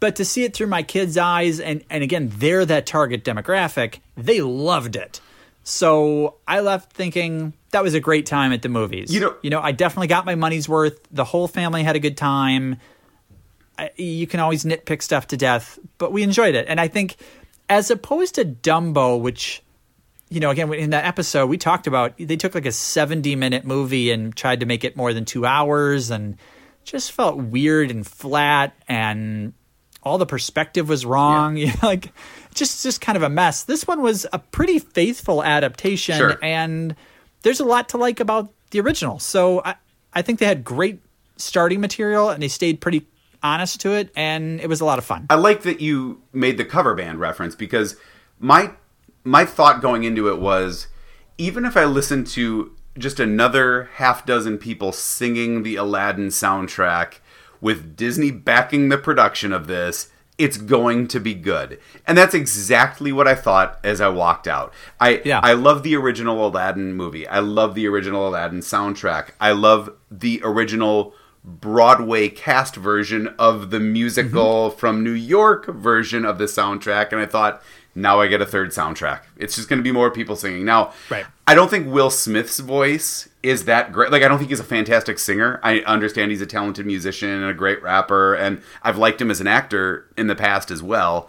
But 0.00 0.16
to 0.16 0.24
see 0.24 0.44
it 0.44 0.54
through 0.54 0.66
my 0.66 0.82
kids' 0.82 1.16
eyes, 1.16 1.58
and, 1.60 1.82
and 1.88 2.02
again, 2.04 2.30
they're 2.36 2.64
that 2.66 2.84
target 2.86 3.24
demographic, 3.24 4.00
they 4.16 4.40
loved 4.40 4.96
it. 4.96 5.20
So 5.64 6.36
I 6.46 6.60
left 6.60 6.92
thinking 6.92 7.54
that 7.72 7.82
was 7.82 7.94
a 7.94 8.00
great 8.00 8.26
time 8.26 8.52
at 8.52 8.62
the 8.62 8.68
movies. 8.68 9.12
You 9.12 9.20
know- 9.20 9.36
you 9.42 9.50
know, 9.50 9.60
I 9.60 9.72
definitely 9.72 10.06
got 10.08 10.24
my 10.26 10.34
money's 10.34 10.68
worth. 10.68 11.00
The 11.10 11.24
whole 11.24 11.48
family 11.48 11.82
had 11.82 11.96
a 11.96 12.00
good 12.00 12.16
time. 12.16 12.76
I, 13.78 13.90
you 13.96 14.26
can 14.26 14.38
always 14.40 14.64
nitpick 14.64 15.02
stuff 15.02 15.26
to 15.28 15.36
death, 15.36 15.78
but 15.98 16.12
we 16.12 16.22
enjoyed 16.22 16.54
it. 16.54 16.66
And 16.68 16.80
I 16.80 16.86
think, 16.88 17.16
as 17.68 17.90
opposed 17.90 18.36
to 18.36 18.44
Dumbo, 18.44 19.20
which, 19.20 19.62
you 20.28 20.38
know, 20.38 20.50
again, 20.50 20.72
in 20.74 20.90
that 20.90 21.06
episode, 21.06 21.46
we 21.46 21.58
talked 21.58 21.86
about 21.86 22.14
they 22.18 22.36
took 22.36 22.54
like 22.54 22.66
a 22.66 22.72
70 22.72 23.34
minute 23.34 23.64
movie 23.64 24.10
and 24.12 24.36
tried 24.36 24.60
to 24.60 24.66
make 24.66 24.84
it 24.84 24.96
more 24.96 25.12
than 25.12 25.24
two 25.24 25.44
hours 25.44 26.10
and 26.10 26.36
just 26.84 27.10
felt 27.10 27.36
weird 27.38 27.90
and 27.90 28.06
flat 28.06 28.74
and 28.86 29.54
all 30.02 30.18
the 30.18 30.26
perspective 30.26 30.88
was 30.88 31.04
wrong. 31.06 31.54
Know, 31.54 31.72
like 31.82 32.12
just 32.54 32.82
just 32.82 33.00
kind 33.00 33.16
of 33.16 33.22
a 33.22 33.28
mess. 33.28 33.64
This 33.64 33.86
one 33.86 34.00
was 34.02 34.26
a 34.32 34.38
pretty 34.38 34.78
faithful 34.78 35.42
adaptation 35.42 36.16
Sure. 36.16 36.38
and 36.42 36.94
there's 37.42 37.60
a 37.60 37.64
lot 37.64 37.88
to 37.90 37.98
like 37.98 38.20
about 38.20 38.50
the 38.70 38.80
original. 38.80 39.18
So 39.18 39.60
I, 39.64 39.74
I 40.12 40.22
think 40.22 40.38
they 40.38 40.46
had 40.46 40.64
great 40.64 41.00
starting 41.36 41.80
material 41.80 42.30
and 42.30 42.42
they 42.42 42.48
stayed 42.48 42.80
pretty 42.80 43.06
honest 43.42 43.80
to 43.82 43.90
it 43.90 44.10
and 44.16 44.60
it 44.60 44.68
was 44.68 44.80
a 44.80 44.84
lot 44.84 44.98
of 44.98 45.04
fun. 45.04 45.26
I 45.28 45.34
like 45.34 45.62
that 45.62 45.80
you 45.80 46.22
made 46.32 46.56
the 46.56 46.64
cover 46.64 46.94
band 46.94 47.20
reference 47.20 47.54
because 47.54 47.96
my 48.38 48.72
my 49.24 49.44
thought 49.44 49.82
going 49.82 50.04
into 50.04 50.28
it 50.28 50.38
was 50.38 50.86
even 51.36 51.64
if 51.64 51.76
I 51.76 51.84
listened 51.84 52.26
to 52.28 52.74
just 52.96 53.18
another 53.18 53.90
half 53.94 54.24
dozen 54.24 54.56
people 54.56 54.92
singing 54.92 55.62
the 55.64 55.74
Aladdin 55.76 56.28
soundtrack 56.28 57.14
with 57.60 57.96
Disney 57.96 58.30
backing 58.30 58.88
the 58.88 58.98
production 58.98 59.52
of 59.52 59.66
this, 59.66 60.10
it's 60.36 60.56
going 60.56 61.06
to 61.08 61.20
be 61.20 61.34
good. 61.34 61.78
And 62.06 62.18
that's 62.18 62.34
exactly 62.34 63.12
what 63.12 63.28
I 63.28 63.34
thought 63.34 63.78
as 63.84 64.00
I 64.00 64.08
walked 64.08 64.48
out. 64.48 64.72
I 65.00 65.22
Yeah. 65.24 65.40
I 65.42 65.52
love 65.52 65.82
the 65.82 65.94
original 65.96 66.46
Aladdin 66.46 66.94
movie. 66.94 67.26
I 67.28 67.38
love 67.38 67.74
the 67.74 67.86
original 67.86 68.28
Aladdin 68.28 68.60
soundtrack. 68.60 69.30
I 69.40 69.52
love 69.52 69.90
the 70.10 70.40
original 70.42 71.14
Broadway 71.44 72.28
cast 72.30 72.74
version 72.74 73.28
of 73.38 73.70
the 73.70 73.78
musical 73.80 74.70
Mm-hmm. 74.70 74.78
from 74.78 75.04
New 75.04 75.12
York 75.12 75.66
version 75.66 76.24
of 76.24 76.38
the 76.38 76.46
soundtrack. 76.46 77.12
And 77.12 77.20
I 77.20 77.26
thought, 77.26 77.62
now 77.94 78.20
I 78.20 78.26
get 78.26 78.40
a 78.40 78.46
third 78.46 78.70
soundtrack. 78.70 79.20
It's 79.36 79.54
just 79.56 79.68
going 79.68 79.78
to 79.78 79.82
be 79.82 79.92
more 79.92 80.10
people 80.10 80.36
singing. 80.36 80.64
Now, 80.64 80.92
Right. 81.10 81.26
I 81.46 81.54
don't 81.54 81.68
think 81.70 81.92
Will 81.92 82.10
Smith's 82.10 82.58
voice 82.58 83.28
is 83.42 83.66
that 83.66 83.92
great. 83.92 84.10
Like, 84.10 84.22
I 84.22 84.28
don't 84.28 84.38
think 84.38 84.50
he's 84.50 84.60
a 84.60 84.64
fantastic 84.64 85.18
singer. 85.18 85.60
I 85.62 85.80
understand 85.80 86.30
he's 86.30 86.40
a 86.40 86.46
talented 86.46 86.86
musician 86.86 87.28
and 87.28 87.44
a 87.44 87.54
great 87.54 87.82
rapper, 87.82 88.34
and 88.34 88.62
I've 88.82 88.96
liked 88.98 89.20
him 89.20 89.30
as 89.30 89.40
an 89.40 89.46
actor 89.46 90.08
in 90.16 90.26
the 90.26 90.34
past 90.34 90.70
as 90.70 90.82
well. 90.82 91.28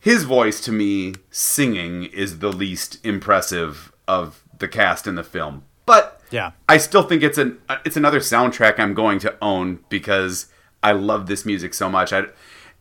His 0.00 0.24
voice, 0.24 0.60
to 0.62 0.72
me, 0.72 1.14
singing 1.30 2.04
is 2.04 2.40
the 2.40 2.52
least 2.52 2.98
impressive 3.06 3.92
of 4.06 4.42
the 4.58 4.68
cast 4.68 5.06
in 5.06 5.14
the 5.14 5.24
film. 5.24 5.64
But 5.86 6.20
Yeah. 6.30 6.50
I 6.68 6.76
still 6.78 7.02
think 7.04 7.22
it's 7.22 7.38
an 7.38 7.58
uh, 7.68 7.78
it's 7.84 7.96
another 7.96 8.18
soundtrack 8.20 8.78
I'm 8.80 8.94
going 8.94 9.18
to 9.20 9.36
own 9.40 9.80
because 9.88 10.46
I 10.82 10.92
love 10.92 11.26
this 11.26 11.46
music 11.46 11.72
so 11.72 11.88
much. 11.88 12.12
I, 12.12 12.24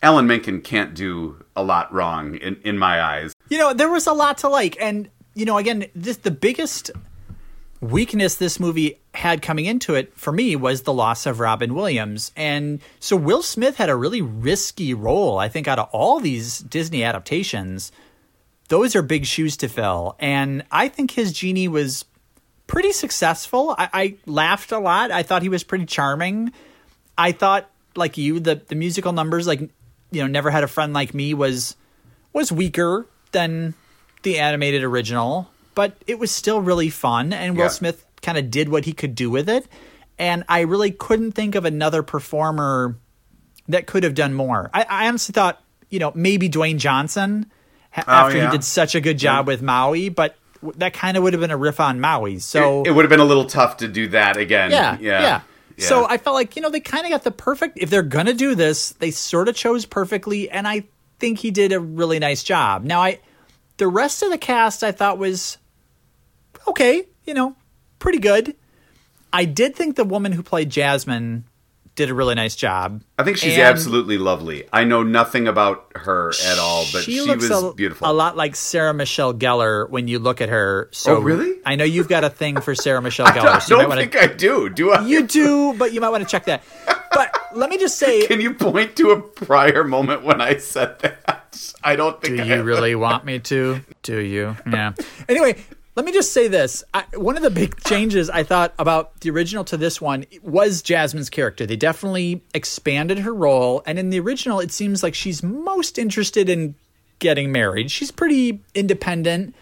Alan 0.04 0.28
Menken 0.28 0.60
can't 0.60 0.94
do 0.94 1.44
a 1.56 1.64
lot 1.64 1.92
wrong 1.94 2.36
in, 2.36 2.58
in 2.64 2.78
my 2.78 3.02
eyes. 3.02 3.34
You 3.48 3.58
know, 3.58 3.74
there 3.74 3.90
was 3.90 4.06
a 4.06 4.12
lot 4.12 4.40
to 4.40 4.50
like, 4.50 4.76
and 4.80 5.10
you 5.34 5.46
know, 5.46 5.58
again, 5.58 5.86
this 5.96 6.18
the 6.18 6.30
biggest 6.30 6.92
weakness 7.80 8.36
this 8.36 8.60
movie 8.60 9.00
had 9.14 9.42
coming 9.42 9.66
into 9.66 9.96
it 9.96 10.16
for 10.18 10.32
me 10.32 10.56
was 10.56 10.82
the 10.82 10.94
loss 10.94 11.26
of 11.26 11.40
Robin 11.40 11.74
Williams, 11.74 12.34
and 12.36 12.82
so 13.00 13.16
Will 13.16 13.42
Smith 13.42 13.78
had 13.78 13.90
a 13.90 13.96
really 13.96 14.22
risky 14.22 14.94
role. 14.94 15.38
I 15.38 15.48
think 15.48 15.70
out 15.70 15.80
of 15.80 15.90
all 15.94 16.20
these 16.20 16.60
Disney 16.60 17.04
adaptations, 17.04 17.94
those 18.68 18.98
are 18.98 19.02
big 19.02 19.26
shoes 19.26 19.56
to 19.58 19.70
fill, 19.70 20.18
and 20.20 20.66
I 20.70 20.90
think 20.90 21.12
his 21.12 21.32
genie 21.32 21.70
was 21.70 22.04
pretty 22.68 22.92
successful. 22.92 23.74
I, 23.78 23.90
I 23.94 24.16
laughed 24.26 24.74
a 24.74 24.80
lot. 24.80 25.12
I 25.12 25.24
thought 25.24 25.44
he 25.44 25.50
was 25.50 25.64
pretty 25.64 25.86
charming. 25.86 26.52
I 27.18 27.32
thought, 27.32 27.70
like 27.96 28.18
you, 28.18 28.42
the 28.42 28.56
the 28.56 28.76
musical 28.76 29.14
numbers, 29.14 29.48
like 29.48 29.70
you 30.14 30.22
know, 30.22 30.28
never 30.28 30.50
had 30.52 30.64
a 30.64 30.68
friend 30.68 30.94
like 30.94 31.14
me 31.14 31.34
was 31.34 31.76
was 32.32 32.52
weaker 32.52 33.06
than 33.32 33.74
the 34.24 34.40
animated 34.40 34.84
original, 34.84 35.50
but 35.76 35.96
it 36.08 36.18
was 36.20 36.32
still 36.32 36.62
really 36.62 36.90
fun. 36.90 37.34
And 37.34 37.56
Will 37.56 37.64
Yeah. 37.66 37.70
Smith 37.70 38.06
kind 38.22 38.38
of 38.38 38.50
did 38.50 38.70
what 38.70 38.86
he 38.86 38.94
could 38.94 39.16
do 39.16 39.30
with 39.30 39.50
it. 39.50 39.68
And 40.18 40.44
I 40.48 40.62
really 40.62 40.92
couldn't 40.92 41.34
think 41.34 41.56
of 41.56 41.66
another 41.66 42.04
performer 42.04 42.96
that 43.68 43.88
could 43.88 44.04
have 44.04 44.14
done 44.16 44.34
more. 44.34 44.70
I, 44.74 44.84
I 44.90 45.08
honestly 45.08 45.34
thought, 45.34 45.62
you 45.90 46.00
know, 46.00 46.12
maybe 46.16 46.50
Dwayne 46.50 46.78
Johnson 46.78 47.52
ha- 47.92 48.04
oh, 48.08 48.12
after 48.12 48.38
Oh, 48.38 48.42
yeah. 48.42 48.46
he 48.52 48.58
did 48.58 48.64
such 48.64 48.96
a 48.96 49.02
good 49.02 49.18
job 49.18 49.48
with 49.48 49.62
Maui, 49.62 50.10
but 50.10 50.36
that 50.78 50.94
kind 50.94 51.18
of 51.18 51.24
would 51.24 51.34
have 51.34 51.40
been 51.42 51.52
a 51.52 51.58
riff 51.58 51.80
on 51.80 52.00
Maui. 52.00 52.40
So 52.40 52.82
it, 52.84 52.88
it 52.88 52.92
would 52.92 53.04
have 53.06 53.10
been 53.10 53.20
a 53.20 53.26
little 53.26 53.46
tough 53.46 53.78
to 53.78 53.88
do 53.88 54.08
that 54.10 54.38
again. 54.38 54.72
yeah, 54.72 54.98
yeah, 55.02 55.22
yeah. 55.22 55.42
So 55.78 56.06
I 56.08 56.18
felt 56.18 56.36
like 56.36 56.56
you 56.56 56.62
know 56.62 56.70
they 56.70 56.80
kind 56.80 57.06
of 57.06 57.12
got 57.12 57.24
the 57.24 57.32
perfect. 57.32 57.78
If 57.80 57.90
they're 57.90 58.04
gonna 58.04 58.34
do 58.34 58.56
this, 58.56 58.92
they 58.92 59.12
sort 59.12 59.50
of 59.50 59.56
chose 59.56 59.86
perfectly, 59.86 60.50
and 60.50 60.68
I 60.68 60.86
think 61.20 61.40
he 61.40 61.52
did 61.52 61.72
a 61.72 61.80
really 61.80 62.20
nice 62.20 62.44
job. 62.44 62.84
Now 62.84 63.02
I, 63.02 63.20
the 63.78 63.88
rest 63.88 64.24
of 64.24 64.30
the 64.30 64.38
cast 64.38 64.84
I 64.84 64.92
thought 64.92 65.18
was 65.18 65.58
okay, 66.68 67.08
you 67.26 67.34
know, 67.34 67.56
pretty 68.00 68.20
good. 68.20 68.56
I 69.32 69.46
did 69.46 69.76
think 69.76 69.96
the 69.96 70.04
woman 70.04 70.32
who 70.32 70.44
played 70.44 70.70
Jasmine 70.70 71.46
did 71.96 72.10
a 72.10 72.14
really 72.14 72.34
nice 72.36 72.56
job. 72.56 73.04
I 73.20 73.24
think 73.24 73.38
she's 73.38 73.54
And 73.54 73.62
absolutely 73.62 74.18
lovely. 74.18 74.68
I 74.74 74.84
know 74.84 75.04
nothing 75.04 75.48
about 75.48 75.92
her 75.96 76.30
at 76.48 76.58
all, 76.58 76.86
but 76.92 77.04
she, 77.04 77.22
looks 77.22 77.48
was 77.50 77.64
a, 77.64 77.74
beautiful. 77.74 78.10
a 78.10 78.14
lot 78.14 78.36
like 78.36 78.56
Sarah 78.56 78.94
Michelle 78.94 79.34
Gellar 79.34 79.88
when 79.90 80.08
you 80.08 80.18
look 80.20 80.42
at 80.42 80.50
her. 80.50 80.90
So 80.92 81.18
Oh, 81.18 81.20
really? 81.22 81.60
I 81.66 81.76
know 81.76 81.84
you've 81.84 82.08
got 82.08 82.24
a 82.24 82.30
thing 82.30 82.60
for 82.62 82.74
Sarah 82.74 83.02
Michelle 83.08 83.28
I 83.28 83.32
Gellar. 83.32 83.62
so 83.62 83.76
you 83.76 83.82
don't 83.82 83.90
wanna- 83.90 84.02
think 84.02 84.18
I 84.18 84.28
do. 84.28 84.70
Do 84.70 84.92
I? 84.92 85.06
you 85.06 85.28
do, 85.28 85.74
but 85.78 85.94
you 85.94 86.02
might 86.02 86.10
want 86.10 86.24
to 86.24 86.30
check 86.30 86.46
that. 86.46 86.64
But 87.12 87.36
let 87.54 87.70
me 87.70 87.78
just 87.78 88.00
say, 88.00 88.26
Can 88.28 88.42
you 88.42 88.56
point 88.56 88.96
to 88.96 89.12
a 89.12 89.22
prior 89.22 89.84
moment 89.84 90.24
when 90.24 90.42
I 90.42 90.58
said 90.58 90.98
that? 91.00 91.40
I 91.84 91.96
don't 91.96 92.20
think. 92.20 92.38
Do 92.38 92.44
I 92.44 92.46
you 92.56 92.64
really 92.64 92.96
want 92.96 93.24
me 93.26 93.38
to? 93.38 93.82
Do 94.02 94.18
you? 94.20 94.56
Yeah. 94.66 94.94
Anyway, 95.30 95.64
let 95.96 96.06
me 96.06 96.12
just 96.12 96.34
say 96.34 96.48
this. 96.48 96.84
I, 96.94 97.04
one 97.16 97.38
of 97.38 97.44
the 97.44 97.50
big 97.50 97.80
changes 97.86 98.30
I 98.30 98.44
thought 98.44 98.74
about 98.80 99.20
the 99.22 99.30
original 99.30 99.64
to 99.66 99.78
this 99.78 100.02
one 100.02 100.26
was 100.42 100.82
Jasmine's 100.82 101.30
character. 101.30 101.66
They 101.66 101.76
definitely 101.76 102.44
expanded 102.54 103.20
her 103.20 103.34
role. 103.34 103.84
And 103.86 104.00
in 104.00 104.10
the 104.10 104.20
original, 104.20 104.60
it 104.60 104.72
seems 104.72 105.04
like 105.04 105.14
she's 105.14 105.44
most 105.44 105.98
interested 105.98 106.50
in 106.50 106.76
getting 107.20 107.52
married. 107.52 107.92
She's 107.92 108.12
pretty 108.12 108.62
independent. 108.74 109.56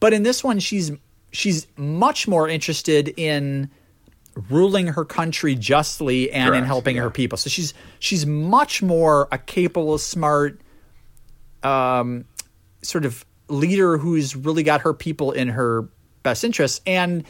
But 0.00 0.12
in 0.12 0.22
this 0.22 0.42
one, 0.42 0.58
she's 0.58 0.92
she's 1.30 1.66
much 1.76 2.26
more 2.26 2.48
interested 2.48 3.12
in 3.16 3.70
ruling 4.50 4.88
her 4.88 5.04
country 5.04 5.54
justly 5.54 6.30
and 6.30 6.54
in 6.54 6.64
helping 6.64 6.96
yeah. 6.96 7.02
her 7.02 7.10
people. 7.10 7.38
So 7.38 7.48
she's 7.48 7.74
she's 7.98 8.26
much 8.26 8.82
more 8.82 9.28
a 9.32 9.38
capable, 9.38 9.98
smart, 9.98 10.60
um, 11.62 12.26
sort 12.82 13.04
of 13.04 13.24
leader 13.48 13.98
who's 13.98 14.34
really 14.36 14.62
got 14.62 14.82
her 14.82 14.92
people 14.92 15.32
in 15.32 15.48
her 15.48 15.88
best 16.22 16.44
interests. 16.44 16.80
And 16.86 17.24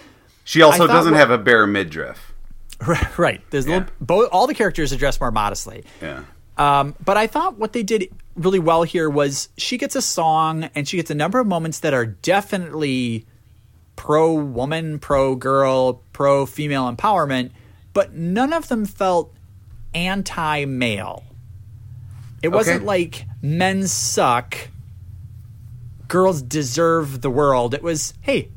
She 0.45 0.63
also 0.63 0.87
doesn't 0.87 1.13
what- 1.13 1.19
have 1.19 1.31
a 1.31 1.39
bare 1.39 1.67
midriff. 1.67 2.33
right, 3.17 3.41
there's 3.51 3.67
a 3.67 3.71
little, 3.71 3.89
both 4.01 4.29
all 4.33 4.47
the 4.47 4.55
characters 4.55 4.93
are 4.93 4.97
dressed 4.97 5.19
more 5.21 5.31
modestly. 5.31 5.85
Yeah. 6.03 6.25
Um, 6.59 6.95
but 7.05 7.17
I 7.17 7.27
thought 7.27 7.57
what 7.59 7.73
they 7.73 7.83
did 7.83 8.09
really 8.35 8.59
well 8.59 8.83
here 8.83 9.09
was 9.09 9.49
she 9.57 9.79
gets 9.79 9.97
a 9.97 10.03
song 10.03 10.65
and 10.75 10.87
she 10.87 10.97
gets 10.99 11.11
a 11.11 11.15
number 11.15 11.39
of 11.39 11.47
moments 11.47 11.81
that 11.81 11.95
are 11.95 12.05
definitely 12.05 13.25
pro 13.95 14.35
woman, 14.35 14.99
pro 14.99 15.35
girl, 15.37 16.03
pro 16.13 16.45
female 16.45 16.91
empowerment, 16.93 17.51
but 17.95 18.13
none 18.13 18.53
of 18.53 18.69
them 18.69 18.85
felt 18.85 19.35
anti 19.95 20.67
male. 20.67 21.25
It 22.43 22.49
wasn't 22.49 22.85
like 22.85 23.25
men 23.41 23.87
suck, 23.87 24.57
girls 26.09 26.43
deserve 26.43 27.21
the 27.21 27.31
world. 27.31 27.75
It 27.75 27.83
was, 27.83 28.15
hey, 28.21 28.51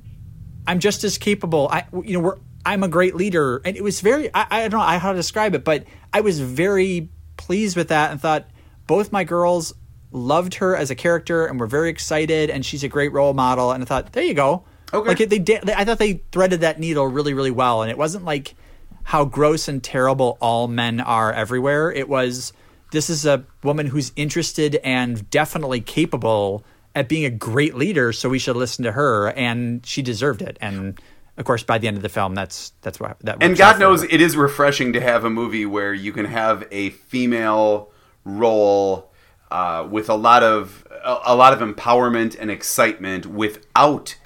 I'm 0.67 0.79
just 0.79 1.03
as 1.03 1.17
capable. 1.17 1.67
I, 1.71 1.85
you 2.03 2.13
know, 2.13 2.19
we're, 2.19 2.37
I'm 2.65 2.83
a 2.83 2.87
great 2.87 3.15
leader, 3.15 3.61
and 3.65 3.75
it 3.75 3.83
was 3.83 4.01
very. 4.01 4.29
I, 4.33 4.45
I 4.49 4.67
don't 4.67 4.79
know 4.79 4.99
how 4.99 5.11
to 5.11 5.17
describe 5.17 5.55
it, 5.55 5.63
but 5.63 5.85
I 6.13 6.21
was 6.21 6.39
very 6.39 7.09
pleased 7.37 7.77
with 7.77 7.87
that, 7.87 8.11
and 8.11 8.21
thought 8.21 8.49
both 8.85 9.11
my 9.11 9.23
girls 9.23 9.73
loved 10.11 10.55
her 10.55 10.75
as 10.75 10.91
a 10.91 10.95
character, 10.95 11.45
and 11.45 11.59
were 11.59 11.67
very 11.67 11.89
excited, 11.89 12.49
and 12.49 12.65
she's 12.65 12.83
a 12.83 12.89
great 12.89 13.13
role 13.13 13.33
model. 13.33 13.71
And 13.71 13.81
I 13.81 13.85
thought, 13.85 14.13
there 14.13 14.23
you 14.23 14.33
go. 14.33 14.65
Okay. 14.93 15.07
Like 15.07 15.29
they 15.29 15.39
did. 15.39 15.69
I 15.69 15.85
thought 15.85 15.99
they 15.99 16.23
threaded 16.31 16.61
that 16.61 16.79
needle 16.79 17.07
really, 17.07 17.33
really 17.33 17.51
well, 17.51 17.81
and 17.81 17.89
it 17.89 17.97
wasn't 17.97 18.25
like 18.25 18.55
how 19.03 19.25
gross 19.25 19.67
and 19.67 19.83
terrible 19.83 20.37
all 20.41 20.67
men 20.67 20.99
are 20.99 21.31
everywhere. 21.31 21.91
It 21.91 22.09
was 22.09 22.53
this 22.91 23.09
is 23.09 23.25
a 23.25 23.45
woman 23.63 23.87
who's 23.87 24.11
interested 24.15 24.75
and 24.77 25.29
definitely 25.29 25.81
capable 25.81 26.63
at 26.95 27.07
being 27.09 27.25
a 27.25 27.29
great 27.29 27.75
leader, 27.75 28.11
so 28.11 28.29
we 28.29 28.39
should 28.39 28.55
listen 28.55 28.83
to 28.85 28.91
her, 28.91 29.29
and 29.31 29.85
she 29.85 30.01
deserved 30.01 30.41
it. 30.41 30.57
And 30.61 30.99
of 31.37 31.45
course, 31.45 31.63
by 31.63 31.77
the 31.77 31.87
end 31.87 31.97
of 31.97 32.03
the 32.03 32.09
film, 32.09 32.35
that's 32.35 32.73
that's 32.81 32.99
what 32.99 33.17
that. 33.21 33.37
And 33.41 33.57
God 33.57 33.79
knows 33.79 34.03
it 34.03 34.21
is 34.21 34.35
refreshing 34.35 34.93
to 34.93 35.01
have 35.01 35.23
a 35.23 35.29
movie 35.29 35.65
where 35.65 35.93
you 35.93 36.11
can 36.11 36.25
have 36.25 36.67
a 36.71 36.89
female 36.89 37.91
role 38.25 39.11
uh, 39.51 39.87
with 39.89 40.09
a 40.09 40.15
lot 40.15 40.43
of 40.43 40.85
a, 41.03 41.19
a 41.27 41.35
lot 41.35 41.53
of 41.53 41.59
empowerment 41.59 42.35
and 42.39 42.51
excitement 42.51 43.25
without 43.25 44.17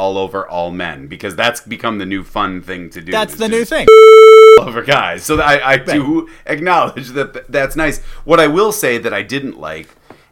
all 0.00 0.18
over 0.18 0.46
all 0.48 0.70
men 0.70 1.06
because 1.06 1.36
that's 1.36 1.60
become 1.60 1.98
the 1.98 2.06
new 2.06 2.24
fun 2.24 2.60
thing 2.60 2.90
to 2.90 3.00
do. 3.00 3.12
That's 3.12 3.36
the 3.36 3.48
new 3.48 3.64
thing. 3.64 3.86
over 4.60 4.82
guys. 4.82 5.24
So 5.24 5.40
I, 5.40 5.72
I 5.72 5.76
do 5.76 6.28
acknowledge 6.46 7.08
that 7.10 7.50
that's 7.50 7.76
nice. 7.76 8.00
What 8.24 8.40
I 8.40 8.46
will 8.46 8.72
say 8.72 8.98
that 8.98 9.12
I 9.14 9.22
didn't 9.22 9.58
like 9.58 9.88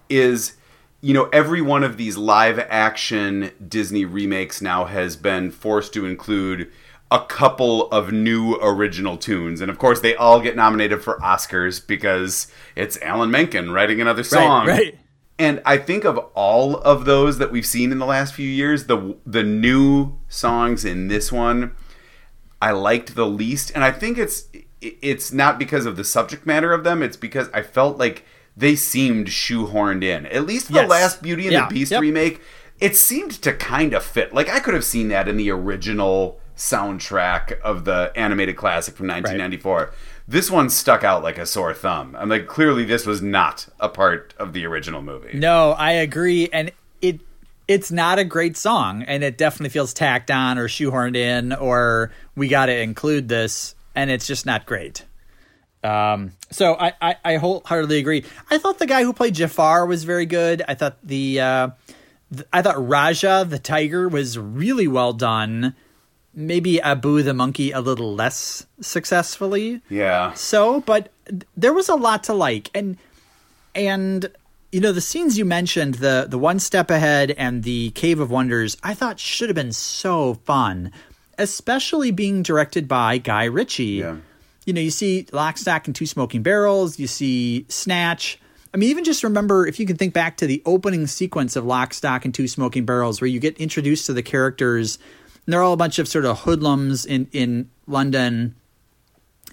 is, 0.08 0.54
you 1.00 1.14
know, 1.14 1.28
every 1.32 1.62
one 1.62 1.82
of 1.82 1.96
these 1.96 2.16
live 2.16 2.58
action 2.58 3.52
Disney 3.66 4.04
remakes 4.04 4.60
now 4.60 4.84
has 4.84 5.16
been 5.16 5.50
forced 5.50 5.92
to 5.94 6.06
include 6.06 6.70
a 7.10 7.24
couple 7.24 7.90
of 7.90 8.12
new 8.12 8.56
original 8.62 9.16
tunes. 9.16 9.60
And 9.60 9.70
of 9.70 9.78
course, 9.78 10.00
they 10.00 10.14
all 10.14 10.40
get 10.40 10.54
nominated 10.56 11.02
for 11.02 11.18
Oscars 11.18 11.84
because 11.84 12.46
it's 12.76 13.00
Alan 13.02 13.30
Menken 13.30 13.70
writing 13.72 14.00
another 14.00 14.22
song. 14.22 14.66
right. 14.66 14.98
And 15.38 15.62
I 15.64 15.78
think 15.78 16.04
of 16.04 16.18
all 16.34 16.76
of 16.76 17.06
those 17.06 17.38
that 17.38 17.50
we've 17.50 17.64
seen 17.64 17.92
in 17.92 17.98
the 17.98 18.06
last 18.06 18.34
few 18.34 18.48
years, 18.48 18.84
the 18.84 19.16
the 19.24 19.42
new 19.42 20.18
songs 20.28 20.84
in 20.84 21.08
this 21.08 21.32
one 21.32 21.74
I 22.62 22.72
liked 22.72 23.14
the 23.14 23.26
least, 23.26 23.72
and 23.74 23.82
I 23.82 23.90
think 23.90 24.18
it's 24.18 24.48
it's 24.80 25.32
not 25.32 25.58
because 25.58 25.86
of 25.86 25.96
the 25.96 26.04
subject 26.04 26.46
matter 26.46 26.72
of 26.72 26.84
them. 26.84 27.02
It's 27.02 27.16
because 27.16 27.48
I 27.54 27.62
felt 27.62 27.98
like 27.98 28.24
they 28.56 28.76
seemed 28.76 29.28
shoehorned 29.28 30.02
in. 30.04 30.26
At 30.26 30.46
least 30.46 30.68
the 30.68 30.74
Yes. 30.74 30.90
last 30.90 31.22
Beauty 31.22 31.44
and 31.44 31.52
Yeah. 31.52 31.68
the 31.68 31.74
Beast 31.74 31.92
Yep. 31.92 32.00
remake, 32.02 32.40
it 32.80 32.96
seemed 32.96 33.32
to 33.42 33.52
kind 33.52 33.94
of 33.94 34.02
fit. 34.04 34.34
Like 34.34 34.48
I 34.48 34.60
could 34.60 34.74
have 34.74 34.84
seen 34.84 35.08
that 35.08 35.28
in 35.28 35.36
the 35.36 35.50
original 35.50 36.38
soundtrack 36.56 37.58
of 37.60 37.84
the 37.84 38.12
animated 38.16 38.56
classic 38.56 38.96
from 38.96 39.06
1994. 39.06 39.92
This 40.28 40.50
one 40.50 40.68
stuck 40.70 41.02
out 41.02 41.22
like 41.22 41.38
a 41.38 41.46
sore 41.46 41.74
thumb. 41.74 42.16
I'm 42.18 42.28
like, 42.28 42.46
clearly 42.46 42.84
this 42.84 43.06
was 43.06 43.20
not 43.22 43.66
a 43.80 43.88
part 43.88 44.34
of 44.38 44.52
the 44.52 44.64
original 44.66 45.02
movie. 45.02 45.30
No, 45.38 45.72
I 45.72 45.92
agree, 45.92 46.48
and 46.52 46.70
it 47.02 47.20
it's 47.66 47.92
not 47.92 48.18
a 48.18 48.24
great 48.24 48.56
song, 48.56 49.04
and 49.04 49.22
it 49.22 49.38
definitely 49.38 49.68
feels 49.70 49.94
tacked 49.94 50.28
on 50.30 50.58
or 50.58 50.66
shoehorned 50.66 51.14
in, 51.16 51.52
or 51.52 52.10
we 52.34 52.48
got 52.48 52.66
to 52.66 52.76
include 52.76 53.28
this, 53.28 53.76
and 53.94 54.10
it's 54.10 54.26
just 54.26 54.44
not 54.44 54.66
great. 54.66 55.04
Um, 55.82 56.32
so 56.50 56.74
I, 56.74 56.92
I 57.00 57.16
I 57.24 57.36
wholeheartedly 57.36 57.98
agree. 57.98 58.24
I 58.50 58.58
thought 58.58 58.78
the 58.78 58.86
guy 58.86 59.02
who 59.02 59.12
played 59.12 59.34
Jafar 59.34 59.86
was 59.86 60.04
very 60.04 60.26
good. 60.26 60.62
I 60.68 60.74
thought 60.74 60.96
the 61.02 61.40
uh, 61.40 61.68
th- 62.34 62.46
I 62.52 62.60
thought 62.62 62.76
Rajah 62.86 63.46
the 63.48 63.58
tiger 63.58 64.08
was 64.08 64.36
really 64.38 64.86
well 64.88 65.12
done. 65.14 65.74
Maybe 66.34 66.80
Abu 66.80 67.22
the 67.22 67.34
monkey 67.34 67.72
a 67.72 67.80
little 67.80 68.14
less 68.14 68.64
successfully 68.80 69.80
Yeah. 69.88 70.32
so 70.34 70.80
but 70.82 71.10
there 71.56 71.72
was 71.72 71.88
a 71.88 71.96
lot 71.96 72.22
to 72.24 72.34
like 72.34 72.70
and 72.74 72.96
and 73.74 74.30
you 74.70 74.80
know 74.80 74.92
the 74.92 75.00
scenes 75.00 75.36
you 75.36 75.44
mentioned 75.44 75.94
the 75.94 76.26
the 76.30 76.38
one 76.38 76.60
step 76.60 76.88
ahead 76.90 77.32
and 77.32 77.64
the 77.64 77.90
cave 77.90 78.20
of 78.20 78.30
wonders 78.30 78.76
i 78.84 78.94
thought 78.94 79.18
should 79.18 79.48
have 79.48 79.56
been 79.56 79.72
so 79.72 80.34
fun 80.44 80.92
especially 81.36 82.10
being 82.12 82.42
directed 82.42 82.86
by 82.86 83.18
guy 83.18 83.44
ritchie 83.44 83.98
Yeah. 84.04 84.16
You 84.66 84.72
know 84.72 84.80
you 84.80 84.90
see 84.90 85.26
lock 85.32 85.58
stock 85.58 85.86
and 85.86 85.94
two 85.96 86.06
smoking 86.06 86.42
barrels 86.42 86.98
you 86.98 87.06
see 87.06 87.64
snatch 87.68 88.38
i 88.72 88.76
mean 88.76 88.90
even 88.90 89.04
just 89.04 89.24
remember 89.24 89.66
if 89.66 89.80
you 89.80 89.86
can 89.86 89.96
think 89.96 90.14
back 90.14 90.36
to 90.36 90.46
the 90.46 90.62
opening 90.66 91.06
sequence 91.06 91.56
of 91.56 91.64
lock 91.64 91.94
stock 91.94 92.24
and 92.24 92.34
two 92.34 92.48
smoking 92.48 92.84
barrels 92.84 93.20
where 93.20 93.28
you 93.28 93.40
get 93.40 93.56
introduced 93.58 94.06
to 94.06 94.12
the 94.12 94.22
characters 94.22 94.98
and 95.46 95.52
they're 95.52 95.62
all 95.62 95.72
a 95.72 95.78
bunch 95.78 95.98
of 95.98 96.06
sort 96.06 96.24
of 96.24 96.40
hoodlums 96.40 97.04
in 97.06 97.28
in 97.32 97.70
london 97.86 98.54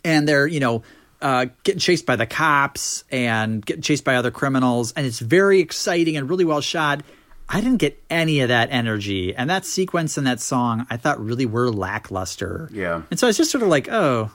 and 0.04 0.28
they're 0.28 0.48
you 0.48 0.60
know 0.60 0.84
uh, 1.22 1.48
getting 1.64 1.80
chased 1.80 2.06
by 2.06 2.16
the 2.16 2.26
cops 2.26 3.04
and 3.12 3.66
getting 3.66 3.82
chased 3.82 4.04
by 4.04 4.16
other 4.16 4.32
criminals, 4.32 4.92
and 4.94 5.06
it's 5.06 5.20
very 5.20 5.60
exciting 5.60 6.18
and 6.18 6.30
really 6.30 6.46
well 6.46 6.62
shot. 6.62 7.02
I 7.50 7.62
didn't 7.62 7.78
get 7.78 8.02
any 8.10 8.42
of 8.42 8.50
that 8.50 8.70
energy, 8.72 9.34
and 9.36 9.50
that 9.50 9.66
sequence 9.66 10.18
and 10.18 10.28
that 10.28 10.40
song 10.40 10.86
I 10.90 10.98
thought 10.98 11.20
really 11.20 11.46
were 11.46 11.72
lackluster. 11.72 12.70
Yeah. 12.72 13.02
and 13.10 13.20
so 13.20 13.28
I 13.28 13.30
was 13.30 13.38
just 13.38 13.52
sort 13.52 13.64
of 13.64 13.70
like, 13.70 13.90
oh, 13.90 14.32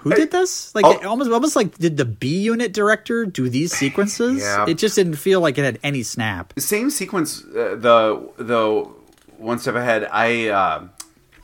who 0.00 0.14
did 0.14 0.30
this? 0.30 0.74
Like 0.74 0.84
oh. 0.84 0.92
it 0.92 1.04
almost, 1.04 1.30
almost 1.30 1.56
like 1.56 1.76
did 1.78 1.96
the 1.96 2.04
B 2.04 2.40
Unit 2.40 2.72
director 2.72 3.26
do 3.26 3.48
these 3.48 3.72
sequences? 3.72 4.42
Yeah. 4.42 4.66
It 4.68 4.78
just 4.78 4.96
didn't 4.96 5.16
feel 5.16 5.40
like 5.40 5.58
it 5.58 5.64
had 5.64 5.78
any 5.82 6.02
snap. 6.02 6.52
same 6.58 6.90
sequence 6.90 7.44
uh, 7.44 7.76
the 7.78 8.30
the 8.36 8.88
one 9.38 9.58
step 9.58 9.74
ahead 9.74 10.06
i 10.12 10.48
uh, 10.48 10.86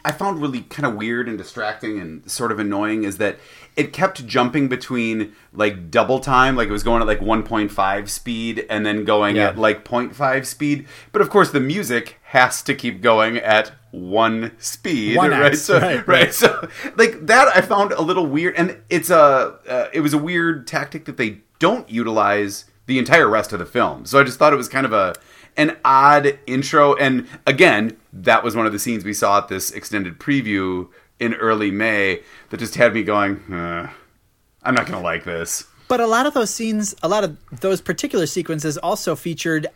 i 0.07 0.13
found 0.13 0.41
really 0.41 0.63
kind 0.63 0.87
of 0.87 0.95
weird 0.95 1.29
and 1.29 1.37
distracting 1.37 1.99
and 2.01 2.31
sort 2.31 2.51
of 2.53 2.59
annoying 2.59 3.05
is 3.05 3.19
that 3.19 3.37
it 3.77 3.93
kept 3.93 4.25
jumping 4.27 4.69
between 4.69 5.35
like 5.53 5.91
double 5.91 6.19
time 6.21 6.57
like 6.57 6.69
it 6.69 6.73
was 6.73 6.83
going 6.83 7.03
at 7.03 7.07
like 7.07 7.21
1.5 7.21 8.09
speed 8.09 8.65
and 8.71 8.87
then 8.87 9.05
going 9.05 9.37
Yeah. 9.37 9.49
at 9.49 9.59
like 9.59 9.85
0.5 9.85 10.47
speed. 10.47 10.87
But 11.13 11.21
of 11.21 11.29
course 11.29 11.51
the 11.51 11.61
music 11.61 12.19
has 12.23 12.63
to 12.63 12.75
keep 12.75 13.03
going 13.03 13.37
at 13.37 13.73
one 13.91 14.53
speed 14.59 15.19
1x, 15.19 15.31
right? 15.41 15.57
So 15.57 15.79
right, 15.81 16.07
right. 16.09 16.33
so 16.35 16.69
like 16.97 17.27
that 17.27 17.49
i 17.55 17.61
found 17.61 17.93
a 17.93 18.01
little 18.03 18.27
weird 18.27 18.55
and 18.57 18.79
it's 18.89 19.11
a 19.11 19.59
uh, 19.69 19.89
it 19.93 20.01
was 20.01 20.15
a 20.15 20.19
weird 20.19 20.67
tactic 20.67 21.05
that 21.05 21.17
they 21.19 21.41
don't 21.59 21.89
utilize 21.91 22.65
the 22.87 22.99
entire 22.99 23.29
rest 23.29 23.53
of 23.53 23.59
the 23.59 23.67
film. 23.67 24.07
So 24.07 24.19
i 24.21 24.23
just 24.23 24.39
thought 24.39 24.53
it 24.53 24.57
was 24.57 24.69
kind 24.69 24.87
of 24.87 24.93
a 24.93 25.15
an 25.57 25.77
odd 25.85 26.39
intro 26.47 26.95
and 26.97 27.27
again 27.47 27.97
that 28.13 28.43
was 28.45 28.55
one 28.55 28.67
of 28.67 28.73
the 28.73 28.79
scenes 28.79 29.05
we 29.05 29.15
saw 29.15 29.39
at 29.39 29.49
this 29.49 29.71
extended 29.71 30.19
preview 30.19 30.89
in 31.19 31.35
early 31.35 31.71
may 31.71 32.21
that 32.51 32.59
just 32.59 32.75
had 32.75 32.93
me 32.93 33.03
going 33.03 33.37
uh, 33.53 33.91
i'm 34.63 34.75
not 34.75 34.87
gonna 34.87 35.01
like 35.03 35.25
this 35.25 35.65
But 35.89 36.01
a 36.01 36.07
lot 36.07 36.27
of 36.27 36.35
those 36.35 36.51
scenes, 36.51 36.95
a 37.03 37.09
lot 37.09 37.23
of 37.23 37.39
those 37.61 37.81
particular 37.81 38.27
sequences 38.27 38.77
also 38.77 39.15
featured 39.15 39.69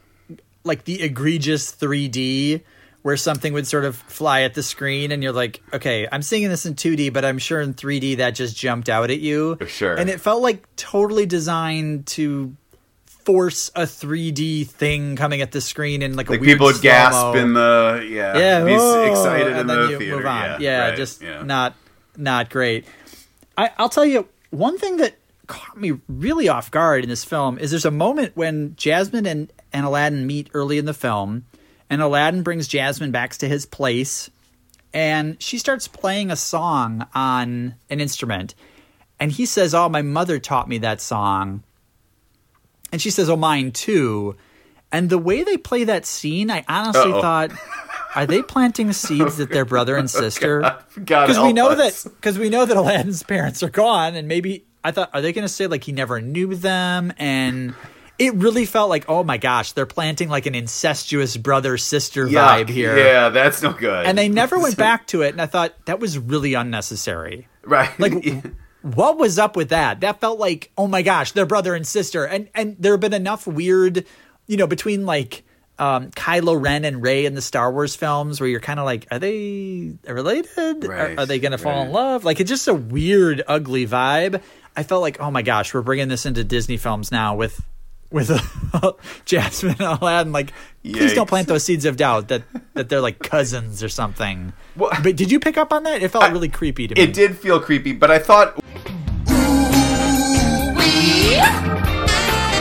like 0.64 0.84
the 0.84 1.02
egregious 1.02 1.72
3D 1.72 2.62
where 3.02 3.16
something 3.16 3.52
would 3.54 3.66
sort 3.66 3.84
of 3.84 3.96
fly 3.96 4.42
at 4.42 4.54
the 4.54 4.62
screen 4.62 5.10
and 5.12 5.22
you're 5.22 5.32
like, 5.32 5.62
okay, 5.72 6.06
I'm 6.10 6.20
seeing 6.20 6.48
this 6.50 6.66
in 6.66 6.74
2D, 6.74 7.12
but 7.12 7.24
I'm 7.24 7.38
sure 7.38 7.60
in 7.60 7.72
3D 7.72 8.18
that 8.18 8.34
just 8.34 8.56
jumped 8.56 8.88
out 8.90 9.10
at 9.10 9.20
you. 9.20 9.56
Sure. 9.66 9.94
And 9.94 10.10
it 10.10 10.20
felt 10.20 10.42
like 10.42 10.64
totally 10.76 11.24
designed 11.24 12.06
to 12.08 12.54
force 13.24 13.70
a 13.74 13.83
3D 13.83 14.66
thing 14.66 15.16
coming 15.16 15.40
at 15.40 15.52
the 15.52 15.61
screen 15.61 16.02
and 16.02 16.16
like 16.16 16.28
a 16.28 16.33
like 16.33 16.42
people 16.42 16.66
would 16.66 16.80
gasp 16.80 17.12
slow-mo. 17.12 17.38
in 17.38 17.52
the 17.54 18.06
yeah 18.11 18.37
yeah, 18.38 18.64
be 18.64 18.76
"Oh," 18.78 19.11
excited 19.11 19.48
in 19.48 19.56
and 19.56 19.70
then 19.70 19.78
the 19.83 19.88
you 19.90 19.98
theater 19.98 20.16
move 20.16 20.26
on. 20.26 20.42
yeah, 20.42 20.59
Yeah, 20.61 20.88
right, 20.88 20.96
just 20.96 21.22
yeah. 21.22 21.42
not 21.42 21.74
not 22.16 22.50
great. 22.50 22.85
I, 23.56 23.70
I'll 23.78 23.88
tell 23.88 24.04
you 24.06 24.26
one 24.50 24.78
thing 24.78 24.96
that 24.98 25.16
caught 25.46 25.78
me 25.78 25.98
really 26.09 26.48
off 26.48 26.70
guard 26.70 27.02
in 27.02 27.09
this 27.11 27.24
film 27.24 27.59
is 27.59 27.70
there's 27.70 27.85
a 27.85 27.90
moment 27.90 28.37
when 28.37 28.74
Jasmine 28.76 29.26
and, 29.26 29.52
and 29.72 29.85
Aladdin 29.85 30.26
meet 30.26 30.48
early 30.54 30.78
in 30.78 30.85
the 30.85 30.94
film, 30.94 31.44
and 31.88 32.00
Aladdin 32.00 32.42
brings 32.42 32.68
Jasmine 32.68 33.11
back 33.11 33.33
to 33.33 33.48
his 33.48 33.66
place, 33.66 34.30
and 34.94 35.40
she 35.42 35.59
starts 35.59 35.88
playing 35.88 36.30
a 36.30 36.37
song 36.37 37.06
on 37.14 37.74
an 37.90 38.00
instrument, 38.00 38.54
and 39.18 39.33
he 39.33 39.44
says, 39.46 39.74
"Oh, 39.74 39.88
my 39.88 40.02
mother 40.02 40.38
taught 40.38 40.68
me 40.68 40.78
that 40.78 41.00
song," 41.00 41.62
and 42.92 43.00
she 43.00 43.11
says, 43.11 43.29
"Oh, 43.31 43.37
mine 43.37 43.72
too." 43.72 44.37
And 44.92 45.09
the 45.09 45.18
way 45.18 45.44
they 45.44 45.57
play 45.57 45.85
that 45.85 46.05
scene, 46.05 46.50
I 46.50 46.64
honestly 46.68 47.12
Uh-oh. 47.12 47.20
thought, 47.22 47.50
are 48.16 48.26
they 48.26 48.42
planting 48.42 48.92
seeds 48.92 49.37
that 49.37 49.50
they're 49.50 49.64
brother 49.64 49.96
and 49.96 50.11
sister? 50.24 50.79
Because 50.96 51.38
we 51.38 51.53
know 51.53 51.68
us. 51.68 52.03
that 52.03 52.11
because 52.16 52.38
we 52.38 52.48
know 52.50 52.66
that 52.66 52.76
Aladdin's 52.76 53.22
parents 53.22 53.62
are 53.62 53.70
gone, 53.70 54.16
and 54.16 54.26
maybe 54.26 54.64
I 54.83 54.90
thought, 54.90 55.11
are 55.14 55.20
they 55.20 55.33
going 55.33 55.44
to 55.44 55.48
say 55.53 55.66
like 55.68 55.85
he 55.85 55.92
never 55.92 56.20
knew 56.20 56.57
them? 56.57 57.12
And 57.18 57.74
it 58.18 58.35
really 58.35 58.66
felt 58.66 58.90
like, 58.90 59.05
oh 59.09 59.22
my 59.22 59.38
gosh, 59.38 59.72
they're 59.72 59.87
planting 59.87 60.29
like 60.29 60.46
an 60.46 60.55
incestuous 60.57 61.37
brother 61.37 61.79
sister 61.79 62.26
vibe 62.26 62.68
here. 62.68 62.98
yeah 62.98 63.29
that's 63.31 63.62
no 63.62 63.72
good 63.72 64.05
And 64.07 64.18
they 64.18 64.29
never 64.29 64.59
went 64.59 64.76
back 64.88 65.07
to 65.09 65.22
it, 65.22 65.29
and 65.31 65.40
I 65.40 65.46
thought 65.46 65.72
that 65.87 66.00
was 66.00 66.18
really 66.18 66.55
unnecessary. 66.55 67.46
right 67.62 67.98
Like, 68.00 68.12
what 68.82 69.18
was 69.18 69.38
up 69.38 69.56
with 69.56 69.70
that? 69.70 70.00
That 70.00 70.20
felt 70.20 70.38
like, 70.38 70.70
oh 70.76 70.86
my 70.86 71.02
gosh, 71.02 71.32
they're 71.32 71.46
brother 71.46 71.74
and 71.74 71.86
sister. 71.86 72.24
And 72.24 72.48
and 72.54 72.76
there 72.78 72.92
have 72.92 73.00
been 73.00 73.14
enough 73.14 73.46
weird, 73.46 74.04
you 74.46 74.56
know, 74.56 74.66
between 74.66 75.06
like 75.06 75.44
um, 75.78 76.10
Kylo 76.10 76.62
Ren 76.62 76.84
and 76.84 77.02
Rey 77.02 77.24
in 77.24 77.34
the 77.34 77.42
Star 77.42 77.72
Wars 77.72 77.96
films, 77.96 78.40
where 78.40 78.48
you're 78.48 78.60
kind 78.60 78.78
of 78.78 78.84
like, 78.84 79.06
are 79.10 79.18
they 79.18 79.94
related? 80.06 80.84
Right, 80.84 81.18
are, 81.18 81.22
are 81.22 81.26
they 81.26 81.38
going 81.38 81.52
to 81.52 81.58
fall 81.58 81.82
in 81.82 81.90
love? 81.90 82.24
Like, 82.24 82.38
it's 82.38 82.50
just 82.50 82.68
a 82.68 82.74
weird, 82.74 83.42
ugly 83.48 83.86
vibe. 83.86 84.42
I 84.76 84.82
felt 84.82 85.00
like, 85.00 85.20
oh 85.20 85.30
my 85.30 85.42
gosh, 85.42 85.72
we're 85.72 85.80
bringing 85.82 86.08
this 86.08 86.26
into 86.26 86.44
Disney 86.44 86.76
films 86.76 87.10
now 87.10 87.34
with 87.34 87.64
with 88.11 88.31
Jasmine 89.25 89.77
and 89.79 90.01
Aladdin. 90.03 90.33
Like, 90.33 90.53
please 90.83 91.14
don't 91.14 91.29
plant 91.29 91.49
those 91.49 91.64
seeds 91.64 91.85
of 91.85 91.96
doubt 91.96 92.29
that 92.29 92.42
that 92.75 92.88
they're 92.88 93.01
like 93.01 93.18
cousins 93.20 93.83
or 93.83 93.88
something. 93.88 94.53
Well- 94.77 94.90
but 95.03 95.16
did 95.16 95.31
you 95.31 95.40
pick 95.40 95.57
up 95.57 95.73
on 95.73 95.83
that? 95.85 96.03
It 96.03 96.11
felt 96.11 96.31
really 96.33 96.49
creepy 96.49 96.88
to 96.88 96.94
me. 96.94 97.01
it 97.03 97.12
did 97.12 97.37
feel 97.38 97.61
creepy 97.61 97.92
but 97.92 98.11
i 98.11 98.18
thought 98.18 98.59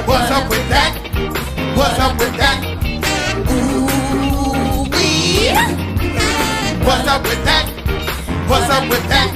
What's 0.05 0.31
up 0.31 0.49
with 0.49 0.67
that? 0.69 0.95
What's 1.77 1.99
up 1.99 2.17
with 2.19 2.35
that? 2.37 2.63
Ooh, 3.51 4.83
wee. 4.89 5.49
What's 6.85 7.07
up 7.07 7.21
with 7.23 7.43
that? 7.45 7.65
What's 8.49 8.69
up 8.69 8.89
with 8.89 9.07
that? 9.09 9.35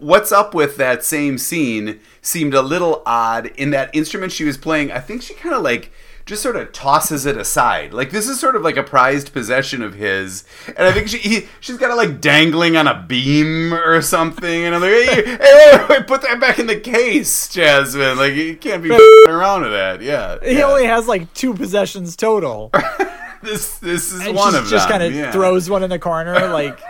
what's 0.00 0.32
up 0.32 0.52
with 0.54 0.76
that 0.78 1.04
same 1.04 1.38
scene 1.38 2.00
seemed 2.26 2.54
a 2.54 2.62
little 2.62 3.02
odd 3.06 3.46
in 3.56 3.70
that 3.70 3.94
instrument 3.94 4.32
she 4.32 4.44
was 4.44 4.56
playing. 4.58 4.90
I 4.92 5.00
think 5.00 5.22
she 5.22 5.34
kind 5.34 5.54
of 5.54 5.62
like 5.62 5.90
just 6.26 6.42
sort 6.42 6.56
of 6.56 6.72
tosses 6.72 7.24
it 7.24 7.36
aside. 7.36 7.92
Like 7.94 8.10
this 8.10 8.26
is 8.28 8.40
sort 8.40 8.56
of 8.56 8.62
like 8.62 8.76
a 8.76 8.82
prized 8.82 9.32
possession 9.32 9.80
of 9.80 9.94
his, 9.94 10.42
and 10.66 10.78
I 10.80 10.90
think 10.92 11.06
she 11.08 11.18
he, 11.18 11.46
she's 11.60 11.76
got 11.76 11.90
it 11.90 11.94
like 11.94 12.20
dangling 12.20 12.76
on 12.76 12.88
a 12.88 13.00
beam 13.06 13.72
or 13.72 14.02
something. 14.02 14.64
And 14.64 14.74
I'm 14.74 14.80
like, 14.80 14.90
hey, 14.90 15.24
hey, 15.88 16.02
put 16.04 16.22
that 16.22 16.38
back 16.40 16.58
in 16.58 16.66
the 16.66 16.80
case, 16.80 17.48
Jasmine. 17.48 18.18
Like 18.18 18.34
you 18.34 18.56
can't 18.56 18.82
be 18.82 18.90
around 19.28 19.62
with 19.62 19.72
that. 19.72 20.02
Yeah, 20.02 20.38
He 20.42 20.58
yeah. 20.58 20.64
only 20.64 20.86
has 20.86 21.06
like 21.06 21.32
two 21.32 21.54
possessions 21.54 22.16
total. 22.16 22.70
this 23.42 23.78
this 23.78 24.12
is 24.12 24.26
And 24.26 24.34
one 24.34 24.56
of 24.56 24.66
just 24.66 24.88
them. 24.88 24.98
kind 24.98 25.02
of 25.04 25.14
yeah. 25.14 25.30
throws 25.30 25.70
one 25.70 25.84
in 25.84 25.90
the 25.90 26.00
corner, 26.00 26.48
like 26.48 26.80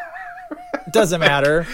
doesn't 0.93 1.21
matter. 1.21 1.67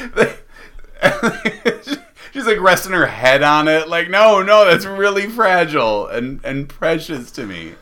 She's 2.33 2.47
like 2.47 2.61
resting 2.61 2.93
her 2.93 3.07
head 3.07 3.43
on 3.43 3.69
it, 3.69 3.89
like, 3.89 4.09
no, 4.09 4.43
no, 4.43 4.65
that's 4.65 4.87
really 4.87 5.29
fragile 5.29 6.07
and 6.07 6.41
and 6.45 6.69
precious 6.69 7.31
to 7.33 7.47
me. 7.47 7.75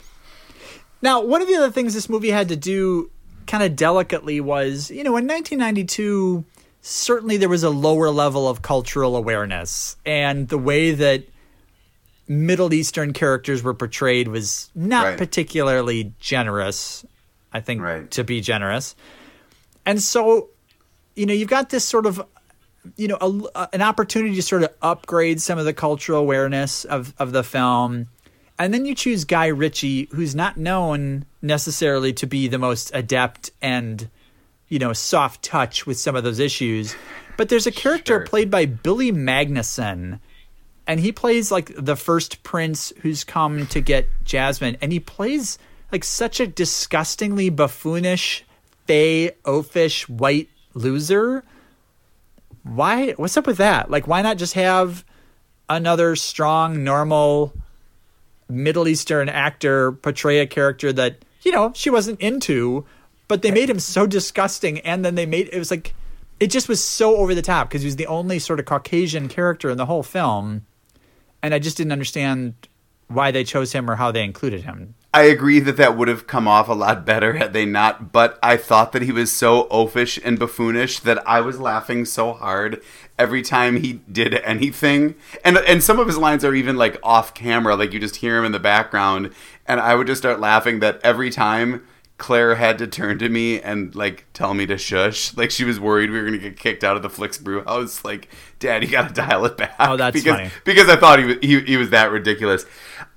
Now, 1.03 1.21
one 1.23 1.41
of 1.41 1.49
the 1.49 1.55
other 1.57 1.71
things 1.71 1.95
this 1.95 2.09
movie 2.09 2.31
had 2.31 2.49
to 2.49 2.57
do 2.57 3.11
kind 3.47 3.63
of 3.63 3.75
delicately 3.77 4.41
was, 4.41 4.91
you 4.91 5.03
know, 5.05 5.17
in 5.17 5.27
1992, 5.27 6.45
certainly 6.83 7.37
there 7.37 7.49
was 7.49 7.63
a 7.63 7.71
lower 7.71 8.11
level 8.11 8.49
of 8.49 8.63
cultural 8.63 9.17
awareness, 9.17 9.97
and 10.05 10.49
the 10.49 10.59
way 10.59 10.91
that 10.93 11.25
Middle 12.29 12.73
Eastern 12.75 13.13
characters 13.13 13.63
were 13.63 13.75
portrayed 13.75 14.29
was 14.29 14.71
not 14.75 15.05
Right. 15.05 15.19
particularly 15.19 16.13
generous, 16.21 17.05
I 17.53 17.61
think, 17.61 17.83
Right. 17.83 18.11
to 18.13 18.23
be 18.25 18.41
generous. 18.41 18.95
And 19.87 20.03
so, 20.03 20.51
you 21.17 21.27
know, 21.27 21.33
you've 21.35 21.49
got 21.49 21.71
this 21.71 21.85
sort 21.85 22.07
of 22.07 22.23
you 22.97 23.09
know 23.09 23.19
a, 23.55 23.69
an 23.73 23.83
opportunity 23.83 24.35
to 24.35 24.43
sort 24.43 24.63
of 24.63 24.71
upgrade 24.83 25.41
some 25.41 25.59
of 25.59 25.65
the 25.65 25.73
cultural 25.73 26.21
awareness 26.21 26.85
of 26.85 27.15
of 27.19 27.33
the 27.33 27.43
film 27.43 28.09
and 28.59 28.75
then 28.75 28.85
you 28.85 28.95
choose 28.95 29.25
Guy 29.25 29.47
Ritchie 29.47 30.09
who's 30.13 30.35
not 30.35 30.57
known 30.57 31.25
necessarily 31.43 32.13
to 32.15 32.27
be 32.27 32.49
the 32.49 32.59
most 32.59 32.91
adept 32.95 33.51
and 33.63 34.09
you 34.69 34.79
know 34.79 34.93
soft 34.93 35.43
touch 35.43 35.87
with 35.87 35.99
some 35.99 36.17
of 36.17 36.25
those 36.25 36.39
issues 36.39 36.95
but 37.37 37.49
there's 37.49 37.67
a 37.67 37.73
character 37.73 38.19
Sure. 38.19 38.27
played 38.27 38.51
by 38.51 38.67
Billy 38.67 39.13
Magnussen 39.13 40.21
and 40.87 41.01
he 41.01 41.13
plays 41.13 41.51
like 41.51 41.73
the 41.77 41.97
first 41.97 42.43
prince 42.43 42.93
who's 43.03 43.25
come 43.25 43.67
to 43.69 43.81
get 43.81 44.09
Jasmine 44.25 44.77
and 44.81 44.93
he 44.93 45.01
plays 45.01 45.59
like 45.93 46.05
such 46.05 46.41
a 46.41 46.47
disgustingly 46.47 47.51
buffoonish 47.51 48.43
fey 48.87 49.33
oafish 49.45 50.09
white 50.09 50.49
loser 50.75 51.45
why 52.63 53.13
what's 53.13 53.37
up 53.37 53.47
with 53.47 53.59
that? 53.59 53.91
Like 53.91 54.07
why 54.07 54.23
not 54.23 54.39
just 54.39 54.55
have 54.55 55.05
another 55.69 56.17
strong 56.17 56.83
normal 56.85 57.55
middle 58.49 58.89
eastern 58.89 59.29
actor 59.29 59.93
portray 59.93 60.41
a 60.41 60.47
character 60.47 60.93
that 60.93 61.25
you 61.43 61.53
know 61.53 61.73
she 61.75 61.89
wasn't 61.89 62.21
into 62.21 62.85
but 63.29 63.43
they 63.43 63.53
made 63.53 63.71
him 63.71 63.79
so 63.79 64.07
disgusting 64.07 64.81
and 64.81 65.05
then 65.05 65.15
they 65.15 65.25
made 65.25 65.49
it 65.53 65.59
was 65.59 65.71
like 65.71 65.95
it 66.41 66.49
just 66.49 66.69
was 66.69 66.83
so 66.83 67.17
over 67.17 67.35
the 67.35 67.43
top 67.43 67.69
because 67.69 67.83
he 67.83 67.87
was 67.87 67.97
the 67.97 68.09
only 68.09 68.41
sort 68.41 68.59
of 68.59 68.67
caucasian 68.67 69.29
character 69.29 69.71
in 69.71 69.79
the 69.79 69.87
whole 69.87 70.03
film 70.03 70.67
and 71.43 71.55
i 71.55 71.61
just 71.61 71.77
didn't 71.77 71.93
understand 71.93 72.55
why 73.07 73.31
they 73.31 73.45
chose 73.45 73.73
him 73.73 73.89
or 73.89 73.95
how 73.95 74.11
they 74.11 74.25
included 74.25 74.63
him 74.63 74.95
I 75.13 75.23
agree 75.23 75.59
that 75.61 75.77
that 75.77 75.97
would 75.97 76.07
have 76.07 76.29
come 76.29 76.47
off 76.47 76.69
a 76.69 76.73
lot 76.73 77.05
better 77.05 77.33
had 77.33 77.53
they 77.53 77.65
not, 77.65 78.13
but 78.13 78.39
I 78.43 78.57
thought 78.57 78.93
that 78.93 79.03
he 79.03 79.11
was 79.11 79.33
so 79.33 79.65
oafish 79.65 80.21
and 80.25 80.39
buffoonish 80.39 81.01
that 81.01 81.27
I 81.29 81.41
was 81.41 81.59
laughing 81.59 82.05
so 82.05 82.33
hard 82.33 82.81
every 83.19 83.43
time 83.43 83.79
he 83.79 83.95
did 84.11 84.35
anything. 84.35 85.17
And 85.45 85.59
and 85.59 85.83
some 85.83 85.99
of 85.99 86.07
his 86.07 86.17
lines 86.17 86.45
are 86.45 86.55
even 86.55 86.77
like 86.77 86.97
off 87.03 87.35
camera, 87.35 87.75
like 87.75 87.93
you 87.93 87.99
just 87.99 88.17
hear 88.17 88.39
him 88.39 88.45
in 88.45 88.53
the 88.53 88.61
background, 88.61 89.33
and 89.67 89.81
I 89.81 89.97
would 89.97 90.07
just 90.07 90.23
start 90.23 90.39
laughing 90.39 90.79
that 90.79 91.01
every 91.03 91.31
time 91.31 91.85
Claire 92.21 92.57
had 92.57 92.79
to 92.79 92.87
turn 92.87 93.19
to 93.19 93.29
me 93.29 93.61
and 93.61 93.95
like 93.97 94.27
tell 94.33 94.55
me 94.55 94.67
to 94.67 94.79
shush. 94.79 95.37
Like 95.37 95.51
she 95.51 95.65
was 95.65 95.81
worried 95.81 96.11
we 96.11 96.19
were 96.19 96.25
gonna 96.27 96.39
get 96.39 96.57
kicked 96.57 96.85
out 96.85 96.95
of 96.95 97.03
the 97.03 97.11
Flix 97.11 97.37
Brewhouse. 97.39 98.05
Like, 98.05 98.29
Dad, 98.61 98.85
you 98.85 98.91
gotta 98.91 99.13
dial 99.13 99.45
it 99.47 99.57
back. 99.57 99.75
Oh, 99.81 99.97
that's 99.97 100.15
because, 100.15 100.37
funny. 100.37 100.51
because 100.65 100.89
I 100.89 100.97
thought 100.97 101.19
he 101.19 101.25
was 101.25 101.37
he, 101.41 101.61
he 101.61 101.77
was 101.77 101.91
that 101.91 102.13
ridiculous. 102.13 102.65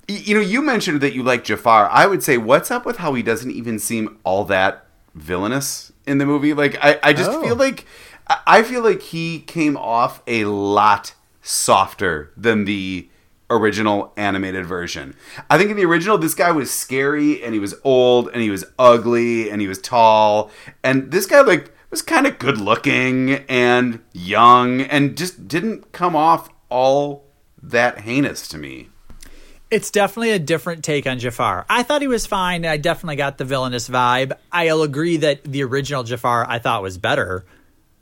You 0.08 0.36
know, 0.36 0.42
you 0.42 0.62
mentioned 0.62 1.02
that 1.02 1.14
you 1.14 1.24
like 1.24 1.44
Jafar. 1.46 1.90
I 1.90 2.06
would 2.08 2.22
say, 2.24 2.38
what's 2.38 2.70
up 2.72 2.86
with 2.86 2.98
how 2.98 3.14
he 3.14 3.24
doesn't 3.24 3.52
even 3.52 3.80
seem 3.80 4.18
all 4.24 4.44
that 4.46 4.86
villainous 5.16 5.92
in 6.06 6.18
the 6.18 6.26
movie? 6.26 6.54
Like, 6.54 6.78
I, 6.84 7.00
I 7.02 7.14
just 7.14 7.32
Oh. 7.32 7.42
feel 7.42 7.56
like 7.56 7.86
I 8.28 8.38
I 8.46 8.64
feel 8.64 8.82
like 8.84 9.02
he 9.02 9.40
came 9.40 9.76
off 9.78 10.22
a 10.28 10.46
lot 10.46 11.14
softer 11.42 12.32
than 12.38 12.66
the 12.66 13.08
original 13.50 14.14
animated 14.18 14.66
version. 14.66 15.16
I 15.50 15.58
think 15.58 15.70
in 15.72 15.78
the 15.78 15.86
original, 15.86 16.18
this 16.18 16.34
guy 16.34 16.52
was 16.52 16.72
scary 16.72 17.44
and 17.44 17.54
he 17.54 17.60
was 17.60 17.76
old 17.84 18.30
and 18.34 18.42
he 18.42 18.50
was 18.50 18.64
ugly 18.80 19.50
and 19.50 19.62
he 19.62 19.68
was 19.68 19.80
tall, 19.80 20.50
and 20.84 21.12
this 21.12 21.26
guy 21.26 21.42
like 21.42 21.72
was 21.92 22.02
kind 22.02 22.26
of 22.26 22.40
good 22.40 22.58
looking 22.58 23.44
and 23.48 24.00
young 24.14 24.82
and 24.82 25.16
just 25.16 25.48
didn't 25.48 25.92
come 25.92 26.16
off 26.16 26.50
all 26.70 27.26
that 27.62 28.00
heinous 28.00 28.48
to 28.50 28.58
me. 28.58 28.90
It's 29.74 29.90
definitely 29.90 30.30
a 30.30 30.38
different 30.40 30.84
take 30.84 31.08
on 31.08 31.18
Jafar. 31.18 31.66
I 31.68 31.82
thought 31.82 32.02
he 32.04 32.08
was 32.08 32.28
fine. 32.28 32.64
I 32.64 32.78
definitely 32.78 33.16
got 33.16 33.40
the 33.40 33.44
villainous 33.44 33.90
vibe. 33.90 34.34
I'll 34.52 34.84
agree 34.84 35.18
that 35.18 35.44
the 35.44 35.64
original 35.64 36.04
Jafar 36.04 36.48
I 36.48 36.60
thought 36.60 36.84
was 36.84 37.00
better 37.00 37.44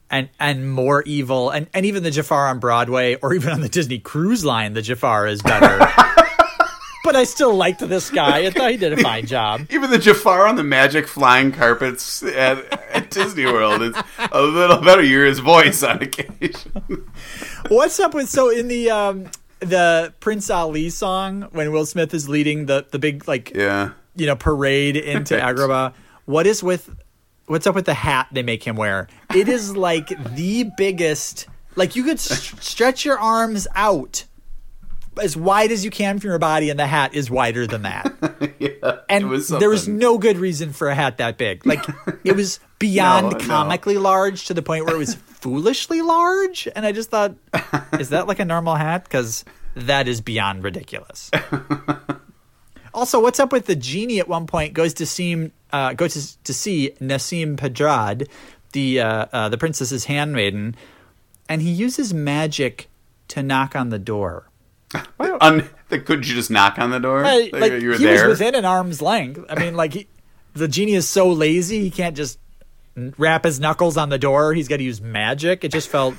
and 0.10 0.28
and 0.38 0.70
more 0.70 1.02
evil. 1.04 1.50
And, 1.50 1.68
and 1.74 1.86
even 1.86 2.04
the 2.04 2.12
Jafar 2.12 2.50
on 2.50 2.60
Broadway 2.60 3.16
or 3.16 3.34
even 3.34 3.54
on 3.54 3.62
the 3.62 3.70
Disney 3.70 4.00
Cruise 4.00 4.44
Line, 4.44 4.74
the 4.74 4.82
Jafar 4.82 5.28
is 5.28 5.42
better. 5.42 5.80
but 7.06 7.16
I 7.16 7.24
still 7.24 7.56
liked 7.56 7.80
this 7.80 8.10
guy. 8.10 8.40
I 8.40 8.50
thought 8.50 8.72
he 8.72 8.76
did 8.76 8.92
a 8.92 8.98
fine 8.98 9.26
job. 9.26 9.62
Even 9.70 9.92
the 9.92 9.98
Jafar 9.98 10.48
on 10.48 10.58
the 10.58 10.66
magic 10.66 11.08
flying 11.08 11.54
carpets 11.54 12.22
at, 12.22 12.70
at 12.92 13.12
Disney 13.12 13.46
World 13.46 13.82
is 13.82 13.96
a 14.30 14.42
little 14.42 14.82
better. 14.82 15.02
You 15.02 15.20
hear 15.20 15.26
his 15.26 15.40
voice 15.40 15.84
on 15.84 16.04
occasion. 16.04 16.84
What's 17.70 17.98
up 18.02 18.14
with 18.14 18.30
so 18.30 18.50
in 18.50 18.68
the 18.68 18.90
um 18.90 19.32
the 19.62 20.14
Prince 20.20 20.50
Ali 20.50 20.90
song 20.90 21.44
when 21.52 21.72
Will 21.72 21.86
Smith 21.86 22.14
is 22.14 22.28
leading 22.28 22.66
the 22.66 22.86
the 22.92 23.00
big 23.00 23.28
like 23.28 23.52
Yeah. 23.56 23.92
you 24.16 24.26
know 24.28 24.36
parade 24.36 24.98
into. 24.98 25.36
Agrabah. 25.36 25.94
What 26.26 26.46
is 26.48 26.62
with 26.62 26.90
what's 27.46 27.66
up 27.68 27.76
with 27.76 27.86
the 27.86 27.94
hat 27.94 28.28
they 28.32 28.44
make 28.44 28.64
him 28.64 28.76
wear? 28.76 29.08
It 29.34 29.48
is 29.50 29.76
like 29.78 30.10
the 30.36 30.70
biggest. 30.78 31.48
Like 31.76 31.96
you 31.96 32.04
could 32.04 32.18
s- 32.18 32.54
stretch 32.60 33.06
your 33.06 33.18
arms 33.18 33.68
out 33.76 34.26
as 35.22 35.36
wide 35.38 35.72
as 35.72 35.84
you 35.86 35.92
can 35.92 36.20
from 36.20 36.30
your 36.30 36.40
body, 36.40 36.70
and 36.70 36.80
the 36.80 36.88
hat 36.88 37.14
is 37.14 37.30
wider 37.30 37.66
than 37.68 37.82
that. 37.84 38.54
yeah. 38.60 39.00
And 39.10 39.30
was 39.30 39.48
there 39.50 39.70
was 39.70 39.88
no 39.88 40.18
good 40.18 40.38
reason 40.38 40.74
for 40.74 40.90
a 40.90 40.96
hat 40.96 41.18
that 41.18 41.38
big. 41.38 41.66
Like 41.66 41.84
it 42.24 42.36
was 42.36 42.60
beyond 42.80 43.32
No, 43.32 43.38
no. 43.38 43.46
comically 43.46 43.98
large 43.98 44.46
to 44.46 44.54
the 44.54 44.62
point 44.62 44.86
where 44.86 44.96
it 44.96 45.00
was 45.00 45.18
foolishly 45.42 46.02
large. 46.02 46.68
And 46.76 46.86
I 46.86 46.92
just 46.92 47.10
thought, 47.10 47.36
is 48.00 48.10
that 48.10 48.28
like 48.28 48.40
a 48.40 48.46
normal 48.46 48.76
hat? 48.76 49.04
Because 49.04 49.44
that 49.76 50.08
is 50.08 50.22
beyond 50.22 50.64
ridiculous. 50.64 51.30
also, 52.94 53.22
what's 53.22 53.40
up 53.40 53.52
with 53.52 53.66
the 53.66 53.76
genie? 53.76 54.20
At 54.20 54.28
one 54.28 54.48
point, 54.48 54.74
goes 54.74 54.94
to 54.96 55.06
see 55.06 55.52
uh, 55.72 55.94
goes 55.94 56.14
to, 56.14 56.44
to 56.44 56.54
see 56.54 56.92
Nasim 57.00 57.58
Pedrad, 57.58 58.28
the 58.74 59.00
uh, 59.02 59.26
uh, 59.32 59.50
the 59.50 59.58
princess's 59.58 60.06
handmaiden, 60.06 60.76
and 61.50 61.62
he 61.62 61.72
uses 61.72 62.14
magic 62.14 62.90
to 63.30 63.42
knock 63.44 63.76
on 63.76 63.90
the 63.90 64.00
door. 64.00 64.48
Un- 65.20 65.70
like, 65.90 66.06
couldn't 66.06 66.28
you 66.28 66.36
just 66.36 66.52
knock 66.52 66.78
on 66.78 66.90
the 66.92 67.00
door? 67.00 67.24
Uh, 67.24 67.36
Like, 67.36 67.54
like 67.54 67.72
you 67.82 67.90
were 67.90 67.96
he 67.98 68.04
there. 68.04 68.28
was 68.28 68.40
within 68.40 68.56
an 68.56 68.66
arm's 68.66 69.02
length. 69.02 69.44
I 69.50 69.58
mean, 69.58 69.76
like 69.76 69.94
he, 69.94 70.08
the 70.54 70.68
genie 70.68 70.96
is 70.96 71.08
so 71.08 71.30
lazy 71.30 71.80
he 71.80 71.90
can't 71.92 72.16
just 72.16 72.38
wrap 72.96 73.44
his 73.46 73.60
knuckles 73.60 73.98
on 73.98 74.10
the 74.10 74.18
door. 74.20 74.54
He's 74.54 74.68
got 74.68 74.78
to 74.78 74.84
use 74.84 75.02
magic. 75.02 75.64
It 75.64 75.72
just 75.72 75.90
felt 75.90 76.16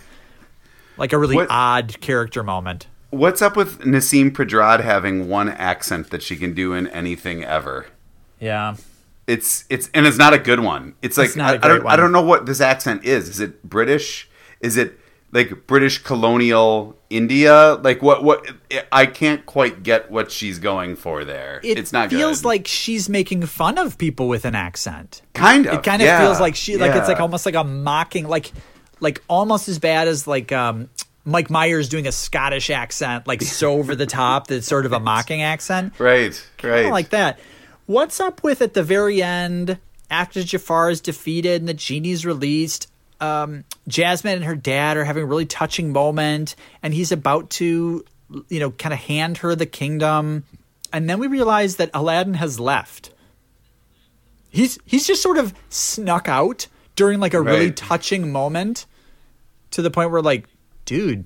like 0.97 1.13
a 1.13 1.19
really 1.19 1.37
What- 1.37 1.49
odd 1.51 2.01
character 2.01 2.43
moment. 2.43 2.87
What's 3.11 3.43
up 3.43 3.57
with 3.57 3.81
Nasim 3.81 4.31
Pedrad 4.31 4.81
having 4.81 5.29
one 5.29 5.51
accent 5.51 6.09
that 6.11 6.23
she 6.23 6.35
can 6.35 6.55
do 6.55 6.73
in 6.73 6.87
anything 6.89 7.45
ever? 7.45 7.87
Yeah, 8.41 8.77
It's 9.27 9.65
it's 9.69 9.89
and 9.95 10.07
it's 10.07 10.17
not 10.17 10.33
a 10.33 10.39
good 10.39 10.61
one. 10.61 10.95
It's 11.03 11.17
like 11.19 11.29
It's 11.29 11.39
I- 11.39 11.53
I 11.55 11.57
don't 11.59 11.87
I 11.87 11.97
don't 11.97 12.11
know 12.11 12.23
what 12.23 12.47
this 12.47 12.61
accent 12.61 13.05
is. 13.05 13.29
Is 13.29 13.39
it 13.39 13.63
British? 13.63 14.29
Is 14.61 14.77
it 14.79 14.99
like 15.33 15.67
British 15.67 15.99
colonial 15.99 16.97
India? 17.11 17.75
Like 17.75 18.03
what 18.03 18.23
what 18.23 18.47
I 18.93 19.07
can't 19.07 19.45
quite 19.47 19.83
get 19.83 20.11
what 20.11 20.31
she's 20.31 20.59
going 20.59 20.97
for 20.97 21.25
there. 21.25 21.61
it 21.65 21.79
it's 21.79 21.93
not 21.93 22.11
feels 22.11 22.43
good. 22.43 22.49
like 22.49 22.67
she's 22.69 23.09
making 23.09 23.45
fun 23.47 23.79
of 23.79 23.99
people 23.99 24.29
with 24.29 24.45
an 24.45 24.55
accent. 24.55 25.23
kind 25.35 25.67
of. 25.67 25.75
It 25.75 25.83
kind 25.83 26.01
of 26.03 26.07
yeah, 26.07 26.21
feels 26.21 26.39
like 26.41 26.55
she 26.55 26.77
like 26.77 26.95
it's 26.95 27.09
like 27.09 27.21
almost 27.21 27.47
like 27.47 27.55
a 27.55 27.65
mocking 27.65 28.29
like 28.29 28.53
like 29.01 29.23
almost 29.29 29.69
as 29.69 29.79
bad 29.79 30.07
as 30.07 30.27
like 30.27 30.53
um 30.53 30.89
Mike 31.25 31.51
Myers 31.51 31.89
doing 31.89 32.07
a 32.07 32.13
Scottish 32.13 32.69
accent, 32.69 33.27
like 33.27 33.43
so 33.43 33.75
over 33.75 33.95
the 33.95 34.07
top 34.07 34.49
that 34.49 34.57
it's 34.57 34.67
sort 34.67 34.87
of 34.87 34.93
a 34.93 35.01
mocking 35.11 35.41
accent. 35.43 35.95
right, 35.99 36.33
right. 36.63 36.83
Kinda 36.83 36.91
like 36.91 37.11
that. 37.11 37.39
What's 37.87 38.21
up 38.21 38.43
with 38.43 38.61
at 38.61 38.75
the 38.75 38.83
very 38.83 39.23
end 39.23 39.79
after 40.11 40.43
Jafar 40.43 40.91
is 40.91 41.01
defeated 41.01 41.63
and 41.63 41.69
the 41.69 41.75
genie's 41.75 42.27
released? 42.27 42.89
Um, 43.21 43.65
Jasmine 43.89 44.35
and 44.37 44.45
her 44.45 44.55
dad 44.57 44.97
are 44.97 45.05
having 45.05 45.25
a 45.25 45.27
really 45.27 45.47
touching 45.47 45.93
moment, 45.93 46.55
and 46.83 46.95
he's 46.95 47.13
about 47.13 47.51
to 47.51 48.05
you 48.49 48.61
know, 48.61 48.71
kind 48.71 48.93
of 48.95 48.99
hand 49.01 49.39
her 49.39 49.55
the 49.55 49.67
kingdom, 49.67 50.45
and 50.93 51.09
then 51.11 51.19
we 51.19 51.27
realize 51.27 51.77
that 51.77 51.91
Aladdin 51.93 52.35
has 52.35 52.59
left. 52.59 53.11
He's 54.51 54.79
he's 54.85 55.07
just 55.07 55.23
sort 55.23 55.39
of 55.39 55.55
snuck 55.71 56.29
out 56.29 56.67
during 56.95 57.21
like 57.21 57.35
a 57.35 57.41
really 57.41 57.73
touching 57.73 58.33
moment, 58.33 58.87
to 59.73 59.83
the 59.83 59.91
point 59.91 60.11
where 60.11 60.21
like, 60.23 60.47
dude, 60.85 61.25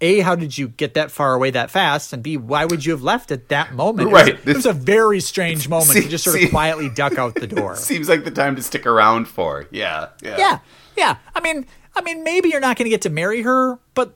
a 0.00 0.20
how 0.20 0.34
did 0.34 0.56
you 0.58 0.68
get 0.68 0.94
that 0.94 1.10
far 1.10 1.34
away 1.34 1.50
that 1.50 1.70
fast, 1.70 2.12
and 2.12 2.22
b 2.22 2.36
why 2.36 2.64
would 2.66 2.84
you 2.84 2.92
have 2.92 3.02
left 3.02 3.30
at 3.30 3.48
that 3.48 3.74
moment? 3.74 4.08
It 4.08 4.12
was- 4.12 4.22
Right. 4.22 4.38
it 4.48 4.56
was, 4.56 4.66
a 4.66 4.72
very 4.74 5.20
strange 5.20 5.68
moment 5.76 5.92
to 6.02 6.08
just 6.08 6.24
sort 6.24 6.36
see- 6.36 6.44
of 6.44 6.50
quietly 6.50 6.88
duck 6.90 7.16
out 7.18 7.34
the 7.34 7.46
door. 7.46 7.76
Seems 7.76 8.08
like 8.08 8.24
the 8.24 8.30
time 8.30 8.56
to 8.56 8.62
stick 8.62 8.86
around 8.86 9.28
for. 9.28 9.66
Yeah. 9.70 10.08
Yeah. 10.22 10.36
Yeah, 10.38 10.58
yeah. 10.96 11.16
I 11.34 11.40
mean, 11.40 11.66
I 11.94 12.02
mean, 12.02 12.24
maybe 12.24 12.48
you're 12.50 12.60
not 12.60 12.76
going 12.76 12.86
to 12.86 12.90
get 12.90 13.02
to 13.02 13.10
marry 13.10 13.42
her, 13.42 13.78
but 13.94 14.14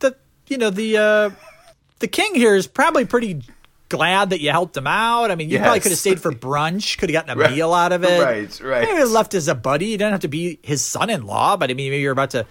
the 0.00 0.16
you 0.48 0.58
know 0.58 0.70
the 0.70 0.96
uh, 0.96 1.30
the 2.00 2.08
king 2.08 2.34
here 2.34 2.54
is 2.56 2.66
probably 2.66 3.04
pretty 3.04 3.42
glad 3.88 4.30
that 4.30 4.40
you 4.40 4.50
helped 4.50 4.76
him 4.76 4.86
out. 4.86 5.30
I 5.30 5.34
mean, 5.34 5.50
you 5.50 5.58
probably 5.58 5.80
could 5.80 5.92
have 5.92 5.98
stayed 5.98 6.20
for 6.20 6.32
brunch, 6.32 6.96
could 6.98 7.10
have 7.10 7.26
gotten 7.26 7.38
a 7.38 7.40
Right. 7.40 7.52
meal 7.52 7.74
out 7.74 7.92
of 7.92 8.02
it. 8.04 8.22
Right, 8.22 8.60
right. 8.60 8.88
Maybe 8.88 9.04
left 9.04 9.34
as 9.34 9.48
a 9.48 9.54
buddy. 9.54 9.86
You 9.86 9.98
don't 9.98 10.12
have 10.12 10.20
to 10.20 10.28
be 10.28 10.58
his 10.62 10.82
son-in-law, 10.84 11.58
but 11.58 11.70
I 11.70 11.74
mean, 11.74 11.90
maybe 11.90 12.00
you're 12.02 12.12
about 12.12 12.30
to 12.30 12.46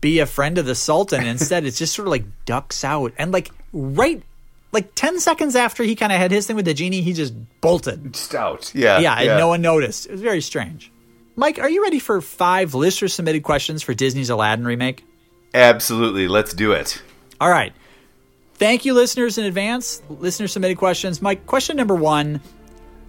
be 0.00 0.20
a 0.20 0.26
friend 0.26 0.56
of 0.58 0.64
the 0.66 0.74
sultan. 0.74 1.26
Instead, 1.26 1.64
it's 1.66 1.78
just 1.78 1.94
sort 1.94 2.08
of 2.08 2.12
like 2.12 2.24
ducks 2.46 2.82
out 2.84 3.12
and 3.18 3.30
like 3.32 3.50
right. 3.72 4.22
Like 4.72 4.94
ten 4.94 5.20
seconds 5.20 5.54
after 5.56 5.84
he 5.84 5.94
kind 5.94 6.12
of 6.12 6.18
had 6.18 6.30
his 6.30 6.46
thing 6.46 6.56
with 6.56 6.64
the 6.64 6.74
genie, 6.74 7.00
he 7.00 7.12
just 7.12 7.32
bolted. 7.60 8.12
Just 8.12 8.34
out. 8.34 8.74
Yeah. 8.74 8.98
Yeah, 8.98 9.14
and 9.18 9.38
no 9.38 9.48
one 9.48 9.62
noticed. 9.62 10.06
It 10.06 10.12
was 10.12 10.20
very 10.20 10.40
strange. 10.42 10.90
Mike, 11.38 11.58
are 11.58 11.68
you 11.68 11.82
ready 11.82 11.98
for 11.98 12.22
five 12.22 12.72
listener 12.74 13.08
submitted 13.08 13.42
questions 13.42 13.82
for 13.82 13.92
Disney's 13.92 14.30
Aladdin 14.30 14.64
remake? 14.64 15.04
Absolutely. 15.52 16.28
Let's 16.28 16.54
do 16.54 16.72
it. 16.72 17.02
All 17.40 17.50
right. 17.50 17.74
Thank 18.54 18.86
you, 18.86 18.94
listeners, 18.94 19.36
in 19.36 19.44
advance. 19.44 20.02
Listener 20.08 20.48
submitted 20.48 20.78
questions. 20.78 21.20
Mike, 21.20 21.46
question 21.46 21.76
number 21.76 21.94
one 21.94 22.40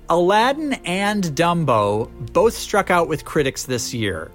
Aladdin 0.09 0.73
and 0.85 1.23
Dumbo 1.23 2.09
both 2.33 2.53
struck 2.53 2.91
out 2.91 3.07
with 3.07 3.23
critics 3.23 3.63
this 3.63 3.93
year. 3.93 4.29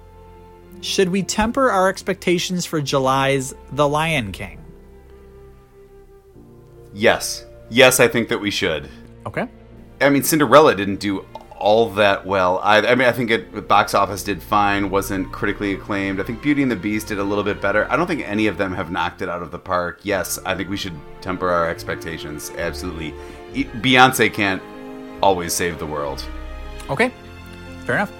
Should 0.81 1.09
we 1.09 1.21
temper 1.21 1.69
our 1.69 1.87
expectations 1.87 2.65
for 2.65 2.81
July's 2.81 3.53
The 3.73 3.87
Lion 3.87 4.31
King? 4.31 4.59
Yes. 6.93 7.45
Yes, 7.69 7.99
I 7.99 8.07
think 8.07 8.29
that 8.29 8.39
we 8.39 8.49
should. 8.49 8.89
Okay. 9.27 9.47
I 10.01 10.09
mean, 10.09 10.23
Cinderella 10.23 10.75
didn't 10.75 10.99
do 10.99 11.25
all 11.63 11.89
that 11.91 12.25
well. 12.25 12.59
I, 12.59 12.79
I 12.79 12.95
mean, 12.95 13.07
I 13.07 13.13
think 13.13 13.31
it 13.31 13.67
box 13.69 13.93
office 13.93 14.21
did 14.21 14.43
fine, 14.43 14.89
wasn't 14.89 15.31
critically 15.31 15.73
acclaimed. 15.73 16.19
I 16.19 16.23
think 16.23 16.41
Beauty 16.41 16.61
and 16.61 16.69
the 16.69 16.75
Beast 16.75 17.07
did 17.07 17.19
a 17.19 17.23
little 17.23 17.43
bit 17.43 17.61
better. 17.61 17.89
I 17.89 17.95
don't 17.95 18.05
think 18.05 18.27
any 18.27 18.47
of 18.47 18.57
them 18.57 18.73
have 18.73 18.91
knocked 18.91 19.21
it 19.21 19.29
out 19.29 19.41
of 19.41 19.49
the 19.49 19.59
park. 19.59 20.01
Yes, 20.03 20.37
I 20.45 20.55
think 20.55 20.69
we 20.69 20.75
should 20.75 20.93
temper 21.21 21.49
our 21.49 21.69
expectations. 21.69 22.51
Absolutely. 22.57 23.13
Beyonce 23.53 24.31
can't 24.31 24.61
always 25.21 25.53
save 25.53 25.79
the 25.79 25.85
world. 25.85 26.25
Okay, 26.89 27.13
fair 27.85 27.95
enough. 27.95 28.11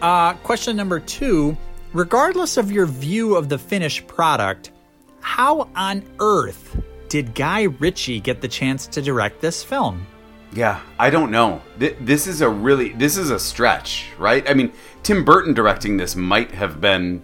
Uh, 0.00 0.34
question 0.34 0.76
number 0.76 1.00
two 1.00 1.56
Regardless 1.92 2.56
of 2.56 2.70
your 2.70 2.86
view 2.86 3.36
of 3.36 3.48
the 3.48 3.58
finished 3.58 4.06
product, 4.06 4.70
how 5.20 5.68
on 5.74 6.04
earth 6.20 6.80
did 7.08 7.34
Guy 7.34 7.62
Ritchie 7.62 8.20
get 8.20 8.40
the 8.40 8.48
chance 8.48 8.86
to 8.88 9.02
direct 9.02 9.40
this 9.40 9.64
film? 9.64 10.06
Yeah, 10.56 10.80
I 10.98 11.10
don't 11.10 11.30
know. 11.30 11.60
Th- 11.78 11.96
This 12.00 12.26
is 12.26 12.40
a 12.40 12.48
really 12.48 12.90
this 12.90 13.16
is 13.16 13.30
a 13.30 13.38
stretch, 13.38 14.08
right? 14.18 14.48
I 14.48 14.54
mean, 14.54 14.72
Tim 15.02 15.24
Burton 15.24 15.52
directing 15.54 15.96
this 15.98 16.16
might 16.16 16.50
have 16.52 16.80
been 16.80 17.22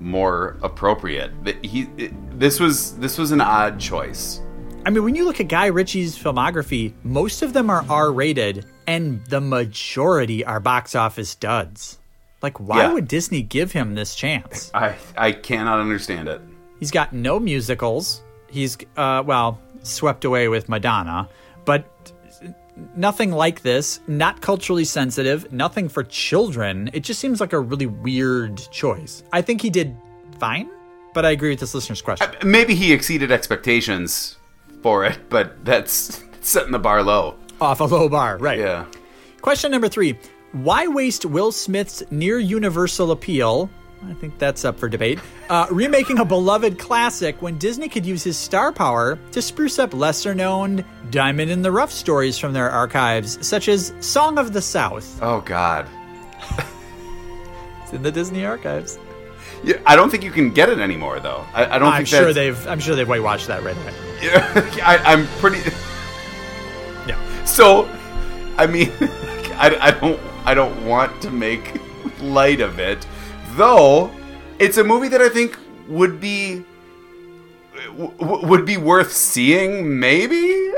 more 0.00 0.56
appropriate. 0.62 1.30
He 1.62 1.88
it- 1.96 2.12
this 2.38 2.58
was 2.58 2.96
this 2.98 3.18
was 3.18 3.30
an 3.32 3.40
odd 3.40 3.78
choice. 3.78 4.40
I 4.84 4.90
mean, 4.90 5.04
when 5.04 5.14
you 5.14 5.24
look 5.24 5.38
at 5.40 5.46
Guy 5.46 5.66
Ritchie's 5.66 6.18
filmography, 6.18 6.92
most 7.04 7.42
of 7.42 7.52
them 7.52 7.70
are 7.70 7.84
R 7.88 8.10
rated, 8.12 8.66
and 8.88 9.24
the 9.26 9.40
majority 9.40 10.44
are 10.44 10.58
box 10.58 10.96
office 10.96 11.36
duds. 11.36 12.00
Like, 12.42 12.58
why 12.58 12.78
Yeah. 12.82 12.92
would 12.94 13.06
Disney 13.06 13.42
give 13.42 13.70
him 13.70 13.94
this 13.94 14.16
chance? 14.16 14.72
I 14.74 14.96
I 15.16 15.30
cannot 15.32 15.78
understand 15.78 16.26
it. 16.28 16.40
He's 16.80 16.90
got 16.90 17.12
no 17.12 17.38
musicals. 17.38 18.22
He's, 18.50 18.76
uh, 18.96 19.22
well, 19.24 19.60
swept 19.84 20.24
away 20.24 20.48
with 20.48 20.68
Madonna, 20.68 21.28
but 21.64 21.84
nothing 22.96 23.32
like 23.32 23.62
this. 23.62 24.00
Not 24.06 24.40
culturally 24.40 24.84
sensitive, 24.84 25.52
nothing 25.52 25.88
for 25.88 26.02
children. 26.04 26.90
It 26.92 27.00
just 27.00 27.20
seems 27.20 27.40
like 27.40 27.52
a 27.52 27.60
really 27.60 27.86
weird 27.86 28.56
choice. 28.70 29.22
I 29.32 29.42
think 29.42 29.60
he 29.60 29.70
did 29.70 29.96
fine, 30.38 30.70
but 31.14 31.24
I 31.24 31.30
agree 31.30 31.50
with 31.50 31.60
this 31.60 31.74
listener's 31.74 32.02
question. 32.02 32.28
Uh, 32.28 32.44
maybe 32.44 32.74
he 32.74 32.92
exceeded 32.92 33.30
expectations 33.30 34.36
for 34.82 35.04
it, 35.04 35.18
but 35.28 35.64
that's 35.64 36.22
setting 36.40 36.72
the 36.72 36.78
bar 36.78 37.02
low. 37.02 37.36
Off 37.60 37.80
a 37.80 37.84
low 37.84 38.08
bar, 38.08 38.38
right. 38.38 38.58
Yeah. 38.58 38.86
Question 39.40 39.70
number 39.70 39.88
three 39.88 40.18
Why 40.52 40.86
waste 40.86 41.24
Will 41.24 41.52
Smith's 41.52 42.02
near 42.10 42.38
universal 42.38 43.12
appeal? 43.12 43.70
I 44.08 44.14
think 44.14 44.38
that's 44.38 44.64
up 44.64 44.78
for 44.78 44.88
debate. 44.88 45.20
Uh, 45.48 45.66
remaking 45.70 46.18
a 46.18 46.24
beloved 46.24 46.78
classic 46.78 47.40
when 47.40 47.56
Disney 47.58 47.88
could 47.88 48.04
use 48.04 48.22
his 48.24 48.36
star 48.36 48.72
power 48.72 49.18
to 49.30 49.40
spruce 49.40 49.78
up 49.78 49.94
lesser 49.94 50.34
known 50.34 50.84
diamond 51.10 51.50
in 51.50 51.62
the 51.62 51.70
rough 51.70 51.92
stories 51.92 52.36
from 52.38 52.52
their 52.52 52.68
archives, 52.70 53.44
such 53.46 53.68
as 53.68 53.92
Song 54.00 54.38
of 54.38 54.52
the 54.52 54.60
South. 54.62 55.18
Oh 55.22 55.40
God. 55.42 55.86
It's 57.82 57.92
in 57.92 58.02
the 58.02 58.10
Disney 58.12 58.44
archives. 58.44 58.98
Yeah, 59.64 59.76
I 59.86 59.94
don't 59.94 60.10
think 60.10 60.24
you 60.24 60.30
can 60.32 60.50
get 60.52 60.68
it 60.68 60.80
anymore, 60.80 61.20
though. 61.20 61.44
I, 61.54 61.76
I 61.76 61.78
don't 61.78 61.88
I'm 61.92 61.98
think 61.98 62.08
sure 62.08 62.32
that's- 62.32 62.34
they've 62.34 62.66
I'm 62.68 62.80
sure 62.80 62.96
they've 62.96 63.08
whitewashed 63.08 63.46
that 63.46 63.62
right 63.62 63.76
away. 63.76 63.94
I, 64.82 64.98
I'm 65.04 65.26
pretty. 65.38 65.58
Yeah. 67.06 67.44
So, 67.44 67.88
I 68.56 68.66
mean, 68.68 68.92
I, 69.00 69.76
I 69.80 69.90
don't 69.90 70.20
I 70.44 70.54
don't 70.54 70.86
want 70.86 71.20
to 71.22 71.30
make 71.32 71.80
light 72.20 72.60
of 72.60 72.78
it, 72.78 73.04
though. 73.56 74.10
It's 74.58 74.76
a 74.78 74.84
movie 74.84 75.08
that 75.08 75.20
I 75.20 75.28
think 75.28 75.58
would 75.88 76.20
be 76.20 76.64
w- 77.86 78.12
would 78.46 78.64
be 78.64 78.76
worth 78.76 79.12
seeing. 79.12 79.98
Maybe 79.98 80.36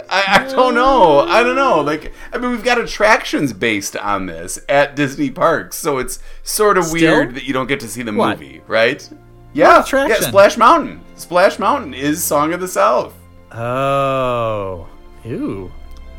I, 0.09 0.25
I 0.47 0.49
don't 0.51 0.75
know. 0.75 1.21
I 1.21 1.43
don't 1.43 1.57
know. 1.57 1.81
Like 1.81 2.13
I 2.33 2.39
mean, 2.39 2.51
we've 2.51 2.65
got 2.65 2.79
attractions 2.79 3.53
based 3.53 3.97
on 3.97 4.27
this 4.27 4.59
at 4.69 4.97
Disney 4.97 5.31
parks, 5.31 5.77
so 5.77 5.99
it's 5.99 6.19
sort 6.43 6.79
of 6.79 6.85
Still? 6.85 7.01
weird 7.01 7.35
that 7.35 7.45
you 7.45 7.53
don't 7.53 7.67
get 7.67 7.81
to 7.81 7.89
see 7.89 8.03
the 8.03 8.13
What? 8.13 8.39
movie, 8.41 8.63
right? 8.67 9.07
Yeah, 9.53 9.83
attraction? 9.83 10.17
yeah. 10.23 10.29
Splash 10.29 10.57
Mountain. 10.57 11.01
Splash 11.17 11.59
Mountain 11.59 11.95
is 11.95 12.23
Song 12.25 12.53
of 12.53 12.61
the 12.61 12.69
South. 12.69 13.15
Oh. 13.53 14.89
Ooh. 15.27 15.71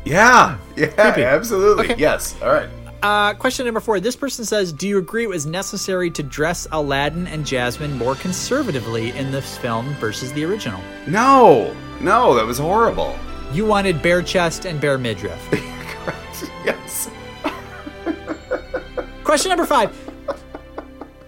Yeah, 0.04 0.58
yeah, 0.76 0.86
Creepy. 0.86 1.24
absolutely. 1.24 1.84
Okay. 1.90 2.00
Yes. 2.00 2.34
All 2.40 2.48
right. 2.52 2.68
Uh, 3.02 3.34
question 3.34 3.66
number 3.66 3.80
four. 3.80 4.00
This 4.00 4.16
person 4.16 4.44
says, 4.44 4.72
"Do 4.72 4.88
you 4.88 4.98
agree 4.98 5.24
it 5.24 5.28
was 5.28 5.46
necessary 5.46 6.10
to 6.10 6.22
dress 6.22 6.66
Aladdin 6.72 7.26
and 7.26 7.46
Jasmine 7.46 7.96
more 7.96 8.14
conservatively 8.14 9.10
in 9.10 9.30
this 9.30 9.56
film 9.58 9.94
versus 9.94 10.32
the 10.32 10.44
original? 10.44 10.80
No, 11.06 11.74
no, 12.00 12.34
that 12.34 12.46
was 12.46 12.58
horrible. 12.58 13.14
You 13.52 13.66
wanted 13.66 14.02
bare 14.02 14.22
chest 14.22 14.64
and 14.64 14.80
bare 14.80 14.98
midriff." 14.98 15.40
yes. 16.64 17.10
question 19.24 19.50
number 19.50 19.66
five. 19.66 19.94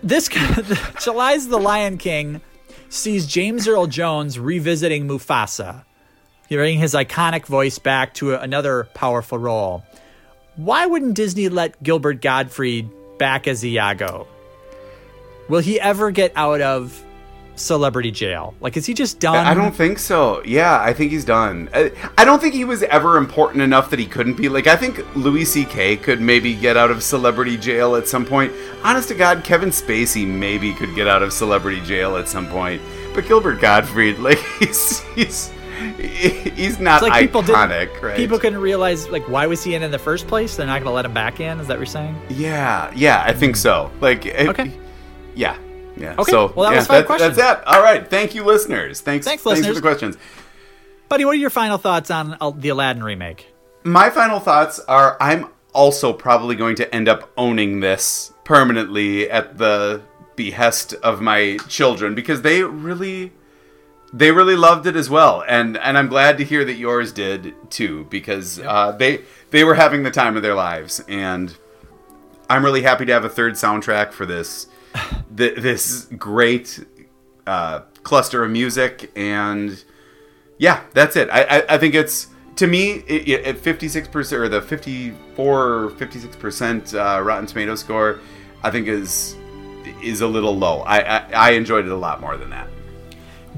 This 0.02 0.28
July's 1.02 1.48
The 1.48 1.58
Lion 1.58 1.98
King 1.98 2.40
sees 2.88 3.26
James 3.26 3.68
Earl 3.68 3.86
Jones 3.88 4.38
revisiting 4.38 5.06
Mufasa, 5.06 5.84
bringing 6.48 6.78
his 6.78 6.94
iconic 6.94 7.46
voice 7.46 7.78
back 7.78 8.14
to 8.14 8.34
another 8.34 8.88
powerful 8.94 9.38
role. 9.38 9.84
Why 10.58 10.86
wouldn't 10.86 11.14
Disney 11.14 11.48
let 11.48 11.80
Gilbert 11.84 12.20
Gottfried 12.20 12.90
back 13.16 13.46
as 13.46 13.64
Iago? 13.64 14.26
Will 15.48 15.60
he 15.60 15.80
ever 15.80 16.10
get 16.10 16.32
out 16.34 16.60
of 16.60 17.00
celebrity 17.54 18.10
jail? 18.10 18.56
Like, 18.60 18.76
is 18.76 18.84
he 18.84 18.92
just 18.92 19.20
done? 19.20 19.46
I 19.46 19.54
don't 19.54 19.74
think 19.74 20.00
so. 20.00 20.42
Yeah, 20.44 20.80
I 20.80 20.92
think 20.92 21.12
he's 21.12 21.24
done. 21.24 21.70
I, 21.72 21.92
I 22.18 22.24
don't 22.24 22.40
think 22.40 22.54
he 22.54 22.64
was 22.64 22.82
ever 22.82 23.18
important 23.18 23.62
enough 23.62 23.90
that 23.90 24.00
he 24.00 24.06
couldn't 24.06 24.34
be. 24.34 24.48
Like, 24.48 24.66
I 24.66 24.74
think 24.74 25.00
Louis 25.14 25.44
C.K. 25.44 25.98
could 25.98 26.20
maybe 26.20 26.54
get 26.54 26.76
out 26.76 26.90
of 26.90 27.04
celebrity 27.04 27.56
jail 27.56 27.94
at 27.94 28.08
some 28.08 28.26
point. 28.26 28.52
Honest 28.82 29.06
to 29.10 29.14
God, 29.14 29.44
Kevin 29.44 29.70
Spacey 29.70 30.26
maybe 30.26 30.74
could 30.74 30.92
get 30.96 31.06
out 31.06 31.22
of 31.22 31.32
celebrity 31.32 31.80
jail 31.82 32.16
at 32.16 32.28
some 32.28 32.48
point. 32.48 32.82
But 33.14 33.28
Gilbert 33.28 33.60
Gottfried, 33.60 34.18
like, 34.18 34.38
he's 34.58 35.02
he's 35.14 35.52
he's 35.98 36.78
not 36.78 37.02
It's 37.02 37.10
like 37.10 37.20
people 37.20 37.42
iconic, 37.42 37.92
didn't. 37.92 38.02
right? 38.02 38.16
People 38.16 38.38
couldn't 38.38 38.60
realize 38.60 39.08
like 39.08 39.28
why 39.28 39.46
was 39.46 39.62
he 39.62 39.74
in 39.74 39.82
in 39.82 39.90
the 39.90 39.98
first 39.98 40.26
place? 40.26 40.56
They're 40.56 40.66
not 40.66 40.80
going 40.82 40.90
to 40.90 40.92
let 40.92 41.04
him 41.04 41.14
back 41.14 41.40
in. 41.40 41.60
Is 41.60 41.66
that 41.68 41.74
what 41.74 41.80
you're 41.80 41.86
saying? 41.86 42.20
Yeah, 42.28 42.92
yeah, 42.94 43.22
I 43.24 43.32
think 43.32 43.56
hmm. 43.56 43.60
so. 43.60 43.90
Like, 44.00 44.26
it- 44.26 44.48
Okay. 44.48 44.72
yeah, 45.34 45.56
yeah. 45.96 46.14
Okay, 46.18 46.30
So, 46.30 46.52
well, 46.54 46.68
that 46.68 46.72
yeah, 46.72 46.78
was 46.78 46.86
five 46.86 47.06
that's, 47.08 47.20
that's 47.20 47.34
questions. 47.34 47.38
it. 47.38 47.66
All 47.66 47.82
right, 47.82 48.08
thank 48.08 48.34
you, 48.34 48.44
listeners. 48.44 49.00
Thanks, 49.00 49.26
Thanks, 49.26 49.42
thanks 49.42 49.66
for 49.66 49.74
the 49.74 49.80
questions. 49.80 50.16
Buddy, 51.08 51.24
what 51.24 51.32
are 51.32 51.38
your 51.38 51.50
final 51.50 51.78
thoughts 51.78 52.10
on 52.10 52.36
the 52.58 52.68
Aladdin 52.68 53.02
remake? 53.02 53.52
My 53.84 54.10
final 54.10 54.40
thoughts 54.40 54.78
are: 54.80 55.16
I'm 55.20 55.48
also 55.72 56.12
probably 56.12 56.54
going 56.56 56.76
to 56.76 56.94
end 56.94 57.08
up 57.08 57.30
owning 57.36 57.80
this 57.80 58.32
permanently 58.44 59.30
at 59.30 59.56
the 59.58 60.02
behest 60.36 60.94
of 61.02 61.20
my 61.20 61.56
children 61.68 62.14
because 62.14 62.42
they 62.42 62.62
really 62.62 63.32
They 64.12 64.32
really 64.32 64.56
loved 64.56 64.86
it 64.86 64.96
as 64.96 65.10
well, 65.10 65.44
and 65.46 65.76
and 65.76 65.98
I'm 65.98 66.08
glad 66.08 66.38
to 66.38 66.44
hear 66.44 66.64
that 66.64 66.74
yours 66.74 67.12
did 67.12 67.54
too, 67.70 68.06
because 68.08 68.58
uh, 68.58 68.92
they 68.92 69.22
they 69.50 69.64
were 69.64 69.74
having 69.74 70.02
the 70.02 70.10
time 70.10 70.34
of 70.36 70.42
their 70.42 70.54
lives, 70.54 71.04
and 71.08 71.54
I'm 72.48 72.64
really 72.64 72.82
happy 72.82 73.04
to 73.04 73.12
have 73.12 73.24
a 73.24 73.28
third 73.28 73.54
soundtrack 73.54 74.12
for 74.12 74.24
this 74.24 74.68
th- 75.36 75.56
this 75.56 76.06
great 76.16 76.86
uh, 77.46 77.80
cluster 78.02 78.42
of 78.42 78.50
music, 78.50 79.10
and 79.14 79.84
yeah, 80.56 80.84
that's 80.94 81.14
it. 81.16 81.28
I 81.30 81.42
I, 81.42 81.74
I 81.74 81.78
think 81.78 81.94
it's 81.94 82.28
to 82.56 82.66
me 82.66 83.00
at 83.44 83.58
56 83.58 84.08
percent 84.08 84.42
or 84.42 84.48
the 84.48 84.62
54 84.62 85.90
56 85.90 86.36
percent 86.36 86.94
uh, 86.94 87.20
Rotten 87.22 87.46
Tomato 87.46 87.74
score, 87.74 88.20
I 88.62 88.70
think 88.70 88.88
is 88.88 89.36
is 90.02 90.22
a 90.22 90.26
little 90.26 90.56
low. 90.56 90.80
I, 90.80 91.18
I 91.18 91.30
I 91.32 91.50
enjoyed 91.50 91.84
it 91.84 91.92
a 91.92 91.96
lot 91.96 92.22
more 92.22 92.38
than 92.38 92.50
that. 92.50 92.68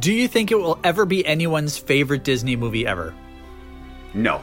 Do 0.00 0.12
you 0.12 0.26
think 0.28 0.50
it 0.50 0.56
will 0.56 0.78
ever 0.82 1.04
be 1.04 1.24
anyone's 1.26 1.76
favorite 1.78 2.24
Disney 2.24 2.56
movie 2.56 2.86
ever? 2.86 3.14
No, 4.14 4.42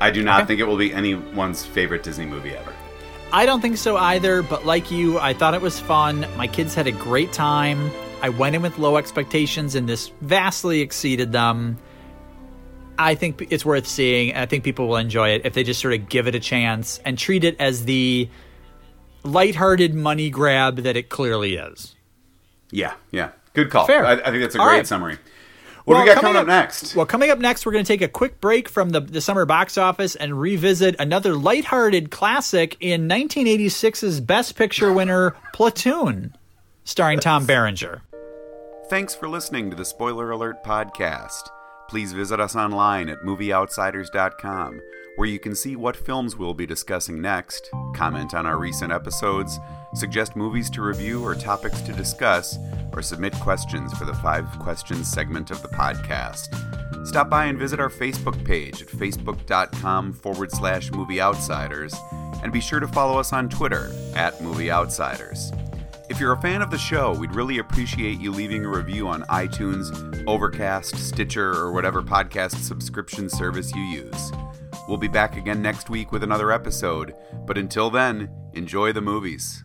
I 0.00 0.10
do 0.10 0.22
not 0.22 0.40
Okay. 0.42 0.48
think 0.48 0.60
it 0.60 0.64
will 0.64 0.76
be 0.76 0.92
anyone's 0.92 1.64
favorite 1.64 2.02
Disney 2.02 2.26
movie 2.26 2.54
ever. 2.54 2.72
I 3.32 3.46
don't 3.46 3.60
think 3.60 3.78
so 3.78 3.96
either, 3.96 4.42
but 4.42 4.64
like 4.64 4.90
you, 4.90 5.18
I 5.18 5.32
thought 5.32 5.54
it 5.54 5.62
was 5.62 5.80
fun. 5.80 6.26
My 6.36 6.46
kids 6.46 6.74
had 6.74 6.86
a 6.86 6.92
great 6.92 7.32
time. 7.32 7.90
I 8.22 8.28
went 8.28 8.54
in 8.54 8.62
with 8.62 8.78
low 8.78 8.96
expectations, 8.96 9.74
and 9.74 9.88
this 9.88 10.12
vastly 10.20 10.80
exceeded 10.80 11.32
them. 11.32 11.78
I 12.98 13.16
think 13.16 13.48
it's 13.50 13.64
worth 13.64 13.88
seeing, 13.88 14.30
and 14.30 14.38
I 14.38 14.46
think 14.46 14.62
people 14.62 14.86
will 14.86 14.96
enjoy 14.98 15.30
it 15.30 15.42
if 15.44 15.54
they 15.54 15.64
just 15.64 15.80
sort 15.80 15.94
of 15.94 16.08
give 16.08 16.28
it 16.28 16.34
a 16.36 16.40
chance 16.40 17.00
and 17.04 17.18
treat 17.18 17.42
it 17.42 17.56
as 17.58 17.86
the 17.86 18.28
lighthearted 19.24 19.94
money 19.94 20.30
grab 20.30 20.76
that 20.76 20.96
it 20.96 21.08
clearly 21.08 21.56
is. 21.56 21.96
Yeah, 22.70 22.94
yeah, 23.10 23.30
good 23.54 23.70
call. 23.70 23.86
Fair. 23.86 24.04
I, 24.04 24.12
I 24.12 24.30
think 24.30 24.42
that's 24.42 24.54
a 24.54 24.60
All 24.60 24.66
great 24.66 24.76
right. 24.78 24.86
summary. 24.86 25.18
What 25.84 25.96
do 25.96 26.00
we 26.00 26.06
got 26.06 26.22
coming 26.22 26.36
up 26.36 26.46
next? 26.46 26.96
Well, 26.96 27.04
coming 27.04 27.30
up 27.30 27.38
next, 27.38 27.66
we're 27.66 27.72
going 27.72 27.84
to 27.84 27.92
take 27.92 28.00
a 28.00 28.08
quick 28.08 28.40
break 28.40 28.70
from 28.70 28.90
the, 28.90 29.00
the 29.00 29.20
summer 29.20 29.44
box 29.44 29.76
office 29.76 30.16
and 30.16 30.40
revisit 30.40 30.96
another 30.98 31.34
lighthearted 31.34 32.10
classic 32.10 32.78
in 32.80 33.06
1986's 33.06 34.20
Best 34.20 34.56
Picture 34.56 34.92
winner, 34.94 35.36
Platoon, 35.52 36.34
starring 36.84 37.20
Tom 37.20 37.44
Berenger. 37.44 38.00
Thanks 38.88 39.14
for 39.14 39.28
listening 39.28 39.68
to 39.70 39.76
the 39.76 39.84
Spoiler 39.84 40.30
Alert 40.30 40.64
podcast. 40.64 41.50
Please 41.90 42.14
visit 42.14 42.40
us 42.40 42.56
online 42.56 43.10
at 43.10 43.18
movieoutsiders.com, 43.20 44.80
where 45.16 45.28
you 45.28 45.38
can 45.38 45.54
see 45.54 45.76
what 45.76 45.96
films 45.96 46.36
we'll 46.36 46.54
be 46.54 46.66
discussing 46.66 47.20
next, 47.20 47.70
comment 47.94 48.34
on 48.34 48.46
our 48.46 48.58
recent 48.58 48.92
episodes, 48.92 49.58
suggest 49.94 50.34
movies 50.34 50.68
to 50.70 50.82
review 50.82 51.22
or 51.24 51.34
topics 51.34 51.80
to 51.82 51.92
discuss, 51.92 52.58
or 52.92 53.02
submit 53.02 53.32
questions 53.34 53.92
for 53.96 54.04
the 54.04 54.14
Five 54.14 54.46
Questions 54.58 55.10
segment 55.10 55.50
of 55.50 55.62
the 55.62 55.68
podcast. 55.68 56.48
Stop 57.06 57.28
by 57.30 57.44
and 57.44 57.58
visit 57.58 57.78
our 57.78 57.90
Facebook 57.90 58.42
page 58.44 58.82
at 58.82 58.88
facebook.com 58.88 60.12
forward 60.12 60.50
slash 60.50 60.90
movie 60.90 61.20
outsiders, 61.20 61.94
and 62.42 62.52
be 62.52 62.60
sure 62.60 62.80
to 62.80 62.88
follow 62.88 63.18
us 63.18 63.32
on 63.32 63.48
Twitter 63.48 63.92
at 64.14 64.40
Movie 64.42 64.70
Outsiders. 64.70 65.52
If 66.14 66.20
you're 66.20 66.32
a 66.32 66.40
fan 66.40 66.62
of 66.62 66.70
the 66.70 66.78
show, 66.78 67.12
we'd 67.12 67.34
really 67.34 67.58
appreciate 67.58 68.20
you 68.20 68.30
leaving 68.30 68.64
a 68.64 68.68
review 68.68 69.08
on 69.08 69.24
iTunes, 69.24 70.24
Overcast, 70.28 70.94
Stitcher, 70.94 71.50
or 71.50 71.72
whatever 71.72 72.02
podcast 72.02 72.54
subscription 72.62 73.28
service 73.28 73.74
you 73.74 73.82
use. 73.82 74.30
We'll 74.86 74.96
be 74.96 75.08
back 75.08 75.36
again 75.36 75.60
next 75.60 75.90
week 75.90 76.12
with 76.12 76.22
another 76.22 76.52
episode, 76.52 77.16
but 77.48 77.58
until 77.58 77.90
then, 77.90 78.30
enjoy 78.52 78.92
the 78.92 79.00
movies. 79.00 79.63